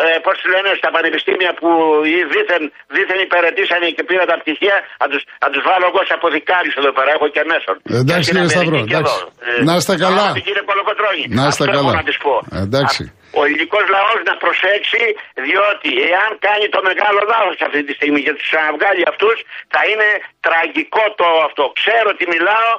ε, 0.00 0.04
πώς 0.24 0.34
τους 0.38 0.48
λένε 0.54 0.70
στα 0.80 0.88
πανεπιστήμια 0.96 1.50
που 1.60 1.68
οι 2.12 2.16
δίθεν, 2.32 2.62
δίθεν 2.94 3.18
υπηρετήσανε 3.26 3.86
και 3.96 4.02
πήραν 4.08 4.26
τα 4.32 4.36
πτυχία 4.40 4.76
να 5.02 5.06
τους, 5.12 5.22
να 5.42 5.48
τους 5.52 5.62
βάλω 5.68 5.86
εγώ 5.90 6.00
σε 6.08 6.12
αποδικάρις 6.18 6.74
εδώ 6.80 6.90
πέρα, 6.96 7.10
έχω 7.16 7.26
και 7.34 7.42
μέσον. 7.52 7.74
Εντάξει, 8.00 8.16
Και 8.18 8.22
στην 8.26 8.34
κύριε 8.36 8.44
Αμερική 8.44 8.58
Σταυρό, 8.58 8.78
και 8.90 8.96
εντάξει. 8.96 9.16
εδώ. 9.16 9.60
Ε, 9.60 9.68
Να 9.68 9.74
είστε 9.78 9.94
καλά. 10.04 10.24
Αγαπητοί 10.26 10.44
Κύριε 10.48 10.64
Κολοκοτρώνη, 10.70 11.22
Να 11.38 11.44
είστε 11.48 11.62
αυτό 11.64 11.64
έχω 11.76 11.88
καλά. 11.88 11.92
να 11.98 12.02
της 12.08 12.16
πω. 12.24 12.34
Εντάξει. 12.66 13.02
Α, 13.08 13.12
ο 13.38 13.40
ελληνικό 13.46 13.78
λαός 13.96 14.18
να 14.30 14.34
προσέξει, 14.44 15.02
διότι 15.46 15.90
εάν 16.12 16.30
κάνει 16.46 16.66
το 16.74 16.80
μεγάλο 16.88 17.20
λάθο 17.32 17.52
αυτή 17.66 17.80
τη 17.86 17.92
στιγμή 17.98 18.20
και 18.26 18.32
τους 18.36 18.44
ξαναβγάλει 18.50 19.02
αυτούς, 19.12 19.36
θα 19.74 19.80
είναι 19.90 20.08
τραγικό 20.46 21.04
το 21.20 21.26
αυτό. 21.48 21.64
Ξέρω 21.80 22.08
τι 22.18 22.24
μιλάω 22.34 22.72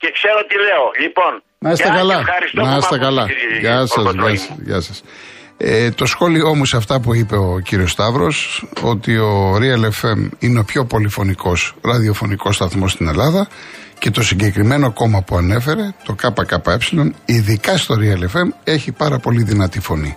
και 0.00 0.08
ξέρω 0.16 0.40
τι 0.48 0.56
λέω. 0.66 0.84
Λοιπόν, 1.04 1.32
να 1.64 1.70
είστε 1.74 1.88
καλά. 2.00 2.18
Να 2.68 2.76
είστε 2.80 2.96
καλά. 3.06 3.24
Γεια 3.64 3.78
σας. 3.92 4.04
Γεια 4.68 4.80
σας. 4.88 4.98
Ε, 5.60 5.90
το 5.90 6.06
σχόλιο 6.06 6.54
μου 6.54 6.64
σε 6.64 6.76
αυτά 6.76 7.00
που 7.00 7.14
είπε 7.14 7.36
ο 7.36 7.58
κύριος 7.58 7.90
Σταύρος 7.90 8.66
ότι 8.82 9.16
ο 9.16 9.56
Real 9.56 9.84
FM 9.84 10.28
είναι 10.38 10.58
ο 10.58 10.64
πιο 10.64 10.84
πολυφωνικός 10.84 11.74
ραδιοφωνικός 11.80 12.54
σταθμός 12.54 12.92
στην 12.92 13.08
Ελλάδα 13.08 13.48
και 13.98 14.10
το 14.10 14.22
συγκεκριμένο 14.22 14.92
κόμμα 14.92 15.22
που 15.22 15.36
ανέφερε, 15.36 15.94
το 16.04 16.14
ΚΚΕ, 16.14 17.12
ειδικά 17.24 17.76
στο 17.76 17.94
Real 17.98 18.36
FM, 18.36 18.48
έχει 18.64 18.92
πάρα 18.92 19.18
πολύ 19.18 19.42
δυνατή 19.42 19.80
φωνή. 19.80 20.16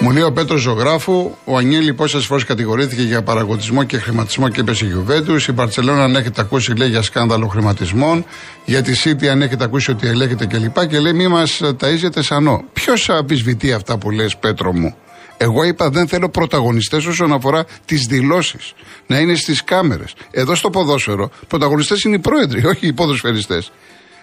Μου 0.00 0.10
λέει 0.10 0.22
ο 0.22 0.32
Πέτρος 0.32 0.60
Ζωγράφου, 0.60 1.30
ο 1.44 1.56
Ανιέλη 1.56 1.94
πόσες 1.94 2.26
φορές 2.26 2.44
κατηγορήθηκε 2.44 3.02
για 3.02 3.22
παραγωγισμό 3.22 3.84
και 3.84 3.98
χρηματισμό 3.98 4.48
και 4.48 4.60
έπεσε 4.60 4.86
Γιουβέντους. 4.86 5.48
Η 5.48 5.52
Μπαρσελόνα, 5.52 6.04
αν 6.04 6.16
έχετε 6.16 6.40
ακούσει, 6.40 6.72
λέει 6.72 6.88
για 6.88 7.02
σκάνδαλο 7.02 7.46
χρηματισμών. 7.46 8.24
Για 8.64 8.82
τη 8.82 8.94
Σίτι, 8.94 9.28
αν 9.28 9.42
έχετε 9.42 9.64
ακούσει 9.64 9.90
ότι 9.90 10.06
ελέγχεται 10.08 10.46
κλπ. 10.46 10.78
Και, 10.78 10.86
και 10.86 10.98
λέει 10.98 11.12
μη 11.12 11.28
μας 11.28 11.60
ταΐζετε 11.62 12.18
σανό. 12.18 12.64
Ποιος 12.72 13.08
αμφισβητεί 13.08 13.72
αυτά 13.72 13.98
που 13.98 14.10
λες, 14.10 14.36
Πέτρο 14.36 14.72
μου; 14.72 14.94
Εγώ 15.36 15.64
είπα 15.64 15.90
δεν 15.90 16.08
θέλω 16.08 16.28
πρωταγωνιστές 16.28 17.06
όσον 17.06 17.32
αφορά 17.32 17.64
τις 17.84 18.06
δηλώσεις. 18.08 18.72
Να 19.06 19.18
είναι 19.18 19.34
στις 19.34 19.64
κάμερες. 19.64 20.14
Εδώ 20.30 20.54
στο 20.54 20.70
ποδόσφαιρο, 20.70 21.30
πρωταγωνιστές 21.48 22.02
είναι 22.02 22.14
οι 22.14 22.18
πρόεδροι, 22.18 22.66
όχι 22.66 22.86
οι 22.86 22.92
ποδοσφαιριστές. 22.92 23.72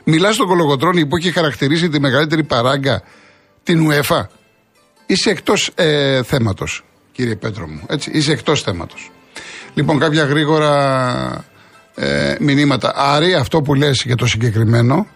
Μιλάς 0.04 0.36
στον 0.36 0.48
Κολογοτρόνη 0.48 1.06
που 1.06 1.16
έχει 1.16 1.32
χαρακτηρίσει 1.32 1.90
τη 1.90 2.00
μεγαλύτερη 2.00 2.44
παράγκα 2.44 3.04
την 3.64 3.90
UEFA. 3.90 4.22
Είσαι 5.06 5.30
εκτός 5.30 5.72
ε, 5.76 6.24
θέματος, 6.24 6.84
κύριε 7.12 7.36
Πέτρο 7.36 7.68
μου. 7.68 7.82
Έτσι, 7.88 8.12
είσαι 8.14 8.32
εκτός 8.32 8.62
θέματος. 8.62 9.12
Λοιπόν, 9.74 10.00
κάποια 10.00 10.24
γρήγορα 10.24 11.46
ε, 11.96 12.36
μηνύματα. 12.40 12.94
Άρη, 12.96 13.34
αυτό 13.34 13.62
που 13.62 13.74
λες 13.74 14.04
για 14.06 14.16
το 14.16 14.26
συγκεκριμένο, 14.26 15.08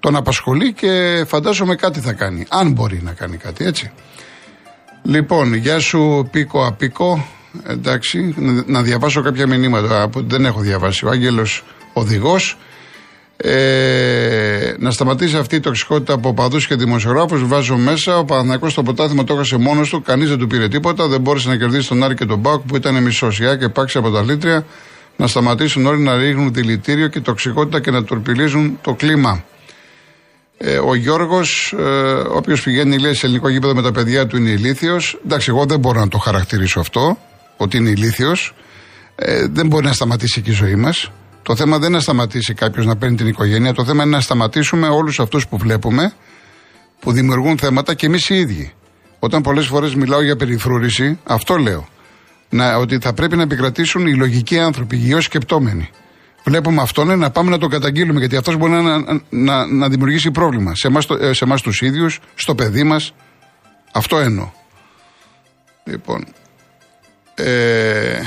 τον 0.00 0.16
απασχολεί 0.16 0.72
και 0.72 1.24
φαντάζομαι 1.26 1.74
κάτι 1.74 2.00
θα 2.00 2.12
κάνει. 2.12 2.46
Αν 2.48 2.72
μπορεί 2.72 3.00
να 3.02 3.12
κάνει 3.12 3.36
κάτι, 3.36 3.64
έτσι. 3.64 3.90
Λοιπόν, 5.02 5.54
γεια 5.54 5.78
σου 5.78 6.28
Πίκο 6.30 6.66
Απίκο. 6.66 7.26
Εντάξει, 7.66 8.34
να 8.66 8.82
διαβάσω 8.82 9.22
κάποια 9.22 9.46
μηνύματα 9.46 10.08
που 10.08 10.24
δεν 10.26 10.44
έχω 10.44 10.60
διαβάσει. 10.60 11.06
Ο 11.06 11.10
Άγγελος 11.10 11.64
Οδηγός. 11.92 12.58
Ε, 13.40 14.74
να 14.78 14.90
σταματήσει 14.90 15.36
αυτή 15.36 15.56
η 15.56 15.60
τοξικότητα 15.60 16.12
από 16.12 16.34
παδού 16.34 16.58
και 16.58 16.74
δημοσιογράφους. 16.74 17.46
Βάζω 17.46 17.76
μέσα. 17.76 18.18
Ο 18.18 18.24
Παναθηναϊκός 18.24 18.72
στο 18.72 18.82
ποτάθημα 18.82 19.24
το 19.24 19.34
έχασε 19.34 19.56
μόνος 19.56 19.88
του. 19.88 20.02
Κανείς 20.02 20.28
δεν 20.28 20.38
του 20.38 20.46
πήρε 20.46 20.68
τίποτα. 20.68 21.08
Δεν 21.08 21.20
μπόρεσε 21.20 21.48
να 21.48 21.56
κερδίσει 21.56 21.88
τον 21.88 22.02
Άρη 22.04 22.14
και 22.14 22.24
τον 22.24 22.38
Μπάουκ 22.38 22.62
που 22.66 22.76
ήταν 22.76 23.02
μισός. 23.02 23.40
και 23.58 23.68
πάξει 23.68 23.98
από 23.98 24.10
τα 24.10 24.22
λίτρια. 24.22 24.66
Να 25.16 25.26
σταματήσουν 25.26 25.86
όλοι 25.86 26.02
να 26.02 26.16
ρίχνουν 26.16 26.52
δηλητήριο 26.52 27.08
και 27.08 27.20
τοξικότητα 27.20 27.80
και 27.80 27.90
να 27.90 28.04
τορπιλίζουν 28.04 28.78
το 28.82 28.94
κλίμα. 28.94 29.44
Ε, 30.58 30.78
ο 30.78 30.94
Γιώργος, 30.94 31.74
ε, 31.78 31.82
όποιο 32.28 32.56
πηγαίνει 32.64 32.98
λέει, 32.98 33.14
σε 33.14 33.26
ελληνικό 33.26 33.48
γήπεδο 33.48 33.74
με 33.74 33.82
τα 33.82 33.92
παιδιά 33.92 34.26
του 34.26 34.36
είναι 34.36 34.50
ηλίθιος. 34.50 35.20
Εντάξει, 35.24 35.50
εγώ 35.50 35.64
δεν 35.64 35.78
μπορώ 35.78 36.00
να 36.00 36.08
το 36.08 36.18
χαρακτηρίσω 36.18 36.80
αυτό, 36.80 37.18
ότι 37.56 37.76
είναι 37.76 37.90
ηλίθιος. 37.90 38.54
Ε, 39.14 39.46
δεν 39.46 39.66
μπορεί 39.66 39.86
να 39.86 39.92
σταματήσει 39.92 40.40
και 40.40 40.50
η 40.50 40.54
ζωή 40.54 40.74
μας. 40.74 41.10
Το 41.48 41.56
θέμα 41.56 41.78
δεν 41.78 41.86
είναι 41.86 41.96
να 41.96 42.02
σταματήσει 42.02 42.54
κάποιος 42.54 42.86
να 42.86 42.96
παίρνει 42.96 43.16
την 43.16 43.26
οικογένεια. 43.26 43.72
Το 43.72 43.84
θέμα 43.84 44.02
είναι 44.02 44.16
να 44.16 44.20
σταματήσουμε 44.20 44.88
όλους 44.88 45.20
αυτούς 45.20 45.46
που 45.46 45.56
βλέπουμε 45.56 46.12
που 47.00 47.12
δημιουργούν 47.12 47.58
θέματα 47.58 47.94
και 47.94 48.06
εμείς 48.06 48.28
οι 48.28 48.34
ίδιοι. 48.34 48.72
Όταν 49.18 49.42
πολλές 49.42 49.66
φορές 49.66 49.94
μιλάω 49.94 50.22
για 50.22 50.36
περιφρούρηση, 50.36 51.18
αυτό 51.24 51.56
λέω. 51.56 51.88
Να, 52.48 52.76
ότι 52.76 52.98
θα 52.98 53.12
πρέπει 53.12 53.36
να 53.36 53.42
επικρατήσουν 53.42 54.06
οι 54.06 54.14
λογικοί 54.14 54.58
άνθρωποι, 54.58 54.96
οι 54.96 54.98
γεωσκεπτόμενοι 54.98 55.90
βλέπουμε 56.44 56.82
αυτόν 56.82 57.18
να 57.18 57.30
πάμε 57.30 57.50
να 57.50 57.58
τον 57.58 57.70
καταγγείλουμε 57.70 58.18
γιατί 58.18 58.36
αυτός 58.36 58.56
μπορεί 58.56 58.72
να, 58.72 59.22
να, 59.28 59.66
να, 59.66 59.88
δημιουργήσει 59.88 60.30
πρόβλημα 60.30 60.74
σε 60.74 60.86
εμάς 60.86 61.06
ε, 61.20 61.32
σε 61.32 61.44
εμάς 61.44 61.62
τους 61.62 61.80
ίδιους, 61.80 62.20
στο 62.34 62.54
παιδί 62.54 62.82
μας. 62.82 63.14
Αυτό 63.92 64.18
εννοώ. 64.18 64.50
Λοιπόν. 65.84 66.26
Ε, 67.34 68.20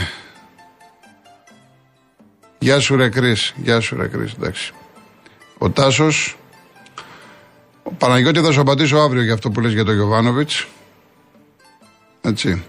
γεια 2.61 2.79
σου 2.79 2.95
ρε 2.95 3.09
Κρίς, 3.09 3.53
γεια 3.55 3.79
σου 3.79 3.97
ρε 3.97 4.07
Κρίς, 4.07 4.33
εντάξει. 4.33 4.73
Ο 5.57 5.69
Τάσος, 5.69 6.37
ο 7.83 7.91
Παναγιώτη 7.91 8.39
θα 8.39 8.51
σου 8.51 8.61
απαντήσω 8.61 8.97
αύριο 8.97 9.23
για 9.23 9.33
αυτό 9.33 9.49
που 9.49 9.59
λες 9.59 9.73
για 9.73 9.85
τον 9.85 9.95
Γιωβάνοβιτς. 9.95 10.67
Έτσι. 12.21 12.63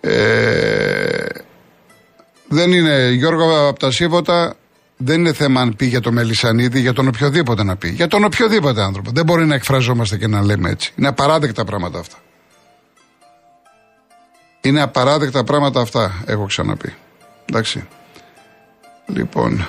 Ε, 0.00 1.26
δεν 2.48 2.72
είναι, 2.72 3.10
Γιώργο, 3.10 3.68
από 3.68 3.78
τα 3.78 3.90
Σίβωτα 3.90 4.54
δεν 4.96 5.18
είναι 5.18 5.32
θέμα 5.32 5.60
αν 5.60 5.76
πει 5.76 5.86
για 5.86 6.00
το 6.00 6.12
Μελισανίδη, 6.12 6.80
για 6.80 6.92
τον 6.92 7.08
οποιοδήποτε 7.08 7.62
να 7.62 7.76
πει. 7.76 7.88
Για 7.88 8.06
τον 8.06 8.24
οποιοδήποτε 8.24 8.82
άνθρωπο. 8.82 9.10
Δεν 9.10 9.24
μπορεί 9.24 9.46
να 9.46 9.54
εκφραζόμαστε 9.54 10.16
και 10.16 10.26
να 10.26 10.44
λέμε 10.44 10.70
έτσι. 10.70 10.92
Είναι 10.96 11.08
απαράδεκτα 11.08 11.64
πράγματα 11.64 11.98
αυτά. 11.98 12.16
Είναι 14.60 14.80
απαράδεκτα 14.80 15.44
πράγματα 15.44 15.80
αυτά, 15.80 16.22
έχω 16.26 16.46
ξαναπεί. 16.46 16.94
Εντάξει. 17.44 17.88
Λοιπόν, 19.14 19.66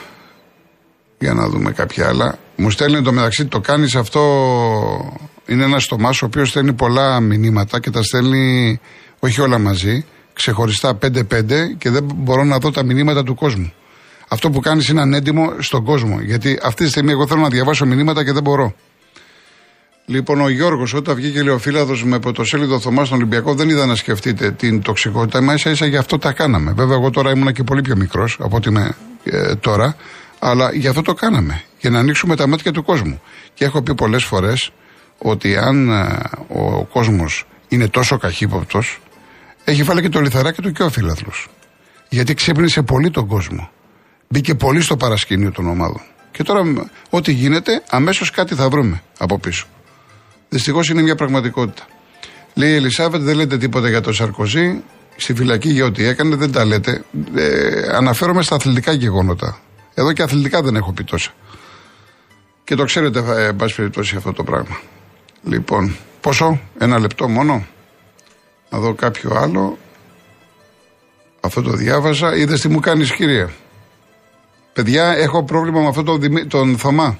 για 1.20 1.34
να 1.34 1.48
δούμε 1.48 1.72
κάποια 1.72 2.08
άλλα. 2.08 2.38
Μου 2.56 2.70
στέλνει 2.70 3.02
το 3.02 3.12
μεταξύ, 3.12 3.46
το 3.46 3.60
κάνεις 3.60 3.96
αυτό. 3.96 4.22
Είναι 5.46 5.64
ένα 5.64 5.78
τομά 5.88 6.10
ο 6.10 6.26
οποίος 6.26 6.50
στέλνει 6.50 6.74
πολλά 6.74 7.20
μηνύματα 7.20 7.80
και 7.80 7.90
τα 7.90 8.04
στέλνει 8.04 8.80
όχι 9.20 9.42
όλα 9.42 9.60
μαζί, 9.60 10.06
ξεχωριστά 10.34 10.98
5-5 11.02 11.76
και 11.78 11.90
δεν 11.90 12.10
μπορώ 12.16 12.44
να 12.44 12.58
δω 12.58 12.72
τα 12.72 12.84
μηνύματα 12.84 13.24
του 13.24 13.36
κόσμου. 13.36 13.74
Αυτό 14.28 14.50
που 14.50 14.60
κάνεις 14.60 14.88
είναι 14.88 15.02
ανέντιμο 15.02 15.54
στον 15.60 15.84
κόσμο. 15.84 16.20
Γιατί 16.22 16.60
αυτή 16.64 16.84
τη 16.84 16.90
στιγμή 16.90 17.12
εγώ 17.12 17.28
θέλω 17.28 17.42
να 17.42 17.50
διαβάσω 17.50 17.86
μηνύματα 17.86 18.24
και 18.24 18.32
δεν 18.32 18.44
μπορώ. 18.44 18.76
Λοιπόν, 20.06 20.42
ο 20.42 20.50
Γιώργος, 20.50 20.94
όταν 20.94 21.16
βγήκε 21.16 21.44
λέει, 21.44 21.54
ο 21.54 21.58
φίλαδος 21.58 22.04
με 22.04 22.20
πρωτοσέλιδο 22.20 22.80
Θωμάς 22.80 23.08
στον 23.08 23.20
Ολυμπιακό, 23.20 23.54
δεν 23.54 23.70
είδα 23.70 23.86
να 23.86 23.96
σκεφτείτε 23.96 24.52
την 24.52 24.82
τοξικότητα. 24.82 25.42
Μα 25.42 25.54
ίσα 25.54 25.70
ίσα 25.70 25.86
γι' 25.86 25.98
αυτό 25.98 26.18
τα 26.18 26.32
κάναμε. 26.32 26.72
Βέβαια, 26.72 26.96
εγώ 26.96 27.10
τώρα 27.10 27.32
ήμουν 27.32 27.54
και 27.54 27.64
πολύ 27.64 27.82
πιο 27.82 27.96
μικρός 27.96 28.38
από 28.40 28.56
ότι 28.56 28.70
είμαι 28.70 28.96
ε, 29.24 29.56
τώρα. 29.56 29.96
Αλλά 30.40 30.72
γι' 30.74 30.88
αυτό 30.88 31.02
το 31.02 31.14
κάναμε. 31.14 31.64
Για 31.80 31.90
να 31.90 32.00
ανοίξουμε 32.00 32.36
τα 32.36 32.48
μάτια 32.48 32.72
του 32.72 32.84
κόσμου. 32.84 33.22
Και 33.54 33.66
έχω 33.66 33.82
πει 33.82 33.96
πολλές 33.96 34.24
φορές 34.24 34.72
ότι 35.18 35.58
αν 35.58 35.90
ε, 35.90 36.20
ο 36.48 36.86
κόσμος 36.86 37.46
είναι 37.68 37.88
τόσο 37.88 38.18
καχύποπτος, 38.18 39.00
έχει 39.64 39.84
βάλει 39.84 40.02
και 40.02 40.10
το 40.10 40.20
λιθαράκι 40.20 40.62
του 40.62 40.72
και 40.72 40.84
ο 40.84 40.90
φίλαθλος. 40.90 41.48
Γιατί 42.10 42.34
ξύπνησε 42.34 42.82
πολύ 42.82 43.10
τον 43.12 43.28
κόσμο. 43.28 43.70
Μπήκε 44.28 44.56
πολύ 44.56 44.82
στο 44.82 44.98
παρασκήνιο 44.98 45.52
των 45.52 45.68
ομάδων. 45.68 46.02
Και 46.32 46.44
τώρα, 46.44 46.62
ό,τι 47.10 47.32
γίνεται, 47.32 47.84
αμέσως 47.90 48.32
κάτι 48.32 48.56
θα 48.56 48.70
βρούμε 48.70 49.02
από 49.18 49.40
πίσω. 49.40 49.66
Δυστυχώς 50.50 50.90
είναι 50.90 51.02
μια 51.02 51.16
πραγματικότητα. 51.16 51.86
Λέει 52.54 52.72
η 52.72 52.76
Ελισάβετ, 52.76 53.22
δεν 53.22 53.36
λέτε 53.36 53.58
τίποτα 53.58 53.90
για 53.90 54.02
τον 54.02 54.14
Σαρκοζή. 54.14 54.84
Στη 55.22 55.34
φυλακή 55.34 55.70
για 55.70 55.86
ό,τι 55.86 56.06
έκανε, 56.06 56.36
δεν 56.36 56.52
τα 56.52 56.66
λέτε. 56.66 57.04
Ε, 57.36 57.96
αναφέρομαι 57.96 58.42
στα 58.42 58.56
αθλητικά 58.56 58.92
γεγονότα. 58.92 59.60
Εδώ 59.94 60.14
και 60.14 60.22
αθλητικά 60.22 60.62
δεν 60.62 60.76
έχω 60.76 60.92
πει 60.94 61.04
τόσα. 61.04 61.32
Και 62.64 62.76
το 62.76 62.84
ξέρετε, 62.84 63.20
ε, 63.20 63.46
εν 63.46 63.56
πάση 63.56 63.76
περιπτώσει, 63.76 64.16
αυτό 64.16 64.34
το 64.34 64.44
πράγμα. 64.44 64.80
Λοιπόν, 65.44 65.96
πόσο, 66.22 66.60
ένα 66.78 67.00
λεπτό 67.00 67.28
μόνο. 67.28 67.66
Να 68.70 68.80
δω 68.80 68.94
κάποιο 68.94 69.36
άλλο. 69.36 69.78
Αυτό 71.42 71.62
το 71.62 71.72
διάβασα. 71.72 72.36
Είδες 72.36 72.62
τι 72.62 72.68
μου 72.68 72.80
κάνεις, 72.80 73.12
κυρία. 73.12 73.50
Παιδιά, 74.74 75.16
έχω 75.18 75.44
πρόβλημα 75.44 75.82
με 75.82 75.88
αυτό 75.88 76.04
τον, 76.04 76.48
τον 76.48 76.78
Θωμά. 76.78 77.20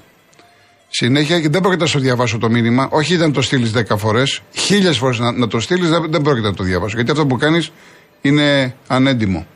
Συνέχεια 0.94 1.40
και 1.40 1.48
δεν 1.48 1.60
πρόκειται 1.60 1.82
να 1.82 1.88
σου 1.88 1.98
διαβάσω 1.98 2.38
το 2.38 2.50
μήνυμα. 2.50 2.88
Όχι 2.90 3.16
να 3.16 3.30
το 3.30 3.42
στείλεις 3.42 3.72
10 3.74 3.96
φορές. 3.96 4.40
Χίλιες 4.52 4.98
φορές 4.98 5.18
να, 5.18 5.32
να 5.32 5.46
το 5.48 5.60
στείλεις, 5.60 5.88
δεν, 5.88 6.06
δεν 6.10 6.22
πρόκειται 6.22 6.46
να 6.46 6.54
το 6.54 6.64
διαβάσω. 6.64 6.96
Γιατί 6.96 7.10
αυτό 7.10 7.26
που 7.26 7.36
κάνεις 7.36 7.72
είναι 8.20 8.74
ανέντιμο. 8.86 9.46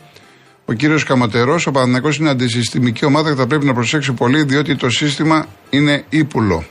Ο 0.65 0.73
κύριος 0.73 1.05
Καματερός, 1.05 1.67
ο 1.67 1.71
Παναθυνακό 1.71 2.09
είναι 2.21 2.31
αντισυστημική 2.31 3.05
ομάδα 3.05 3.31
και 3.31 3.37
θα 3.37 3.47
πρέπει 3.47 3.65
να 3.65 3.75
προσέξει 3.75 4.13
πολύ 4.13 4.43
διότι 4.43 4.77
το 4.77 4.91
σύστημα 4.91 5.47
είναι 5.71 6.05
ύπουλο. 6.09 6.65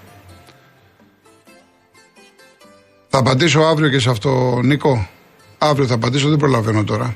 Θα 3.10 3.18
απαντήσω 3.18 3.60
αύριο 3.60 3.90
και 3.90 4.00
σε 4.00 4.10
αυτό, 4.10 4.60
Νίκο. 4.64 5.10
Αύριο 5.58 5.88
θα 5.88 5.94
απαντήσω, 5.94 6.30
δεν 6.30 6.38
προλαβαίνω 6.38 6.84
τώρα. 6.84 7.16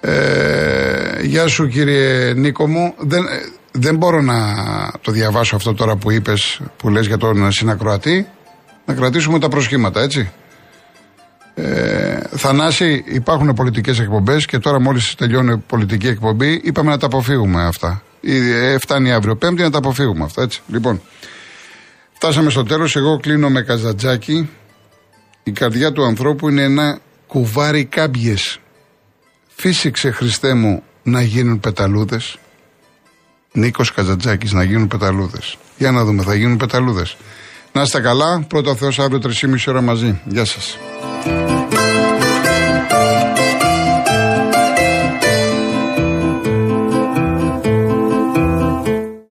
Ε, 0.00 1.22
γεια 1.22 1.46
σου 1.46 1.68
κύριε 1.68 2.32
Νίκο 2.34 2.68
μου. 2.68 2.94
Δεν, 2.98 3.22
δεν 3.76 3.96
μπορώ 3.96 4.20
να 4.20 4.36
το 5.00 5.12
διαβάσω 5.12 5.56
αυτό 5.56 5.74
τώρα 5.74 5.96
που 5.96 6.10
είπες, 6.10 6.60
που 6.76 6.88
λες 6.88 7.06
για 7.06 7.16
τον 7.16 7.52
συνακροατή. 7.52 8.28
Να 8.86 8.94
κρατήσουμε 8.94 9.38
τα 9.38 9.48
προσχήματα, 9.48 10.00
έτσι. 10.00 10.32
Ε, 11.54 12.20
Θανάση, 12.36 13.04
υπάρχουν 13.06 13.54
πολιτικές 13.54 13.98
εκπομπές 13.98 14.46
και 14.46 14.58
τώρα 14.58 14.80
μόλις 14.80 15.14
τελειώνει 15.14 15.52
η 15.52 15.62
πολιτική 15.66 16.06
εκπομπή, 16.06 16.60
είπαμε 16.64 16.90
να 16.90 16.98
τα 16.98 17.06
αποφύγουμε 17.06 17.66
αυτά. 17.66 18.02
Ε, 18.22 18.78
φτάνει 18.78 19.12
αύριο 19.12 19.36
Πέμπτη 19.36 19.62
να 19.62 19.70
τα 19.70 19.78
αποφύγουμε 19.78 20.24
αυτά, 20.24 20.42
έτσι. 20.42 20.62
Λοιπόν, 20.66 21.00
φτάσαμε 22.12 22.50
στο 22.50 22.62
τέλος. 22.62 22.96
Εγώ 22.96 23.16
κλείνω 23.16 23.50
με 23.50 23.62
καζατζάκι. 23.62 24.50
Η 25.42 25.52
καρδιά 25.52 25.92
του 25.92 26.04
ανθρώπου 26.04 26.48
είναι 26.48 26.62
ένα 26.62 26.98
κουβάρι 27.26 27.84
κάμπιες. 27.84 28.58
Φύσηξε 29.46 30.10
Χριστέ 30.10 30.54
μου 30.54 30.82
να 31.02 31.22
γίνουν 31.22 31.60
πεταλούδες. 31.60 32.38
Νίκος 33.56 33.92
Καζατζάκη 33.92 34.54
να 34.54 34.62
γίνουν 34.62 34.88
πεταλούδες. 34.88 35.56
Για 35.76 35.90
να 35.90 36.04
δούμε, 36.04 36.22
θα 36.22 36.34
γίνουν 36.34 36.56
πεταλούδες. 36.56 37.16
Να 37.72 37.82
είστε 37.82 38.00
καλά. 38.00 38.44
Πρώτα 38.48 38.74
Θεός 38.74 38.98
αύριο 38.98 39.18
3,5 39.18 39.68
ώρα 39.68 39.80
μαζί. 39.80 40.20
Γεια 40.24 40.44
σας. 40.44 40.78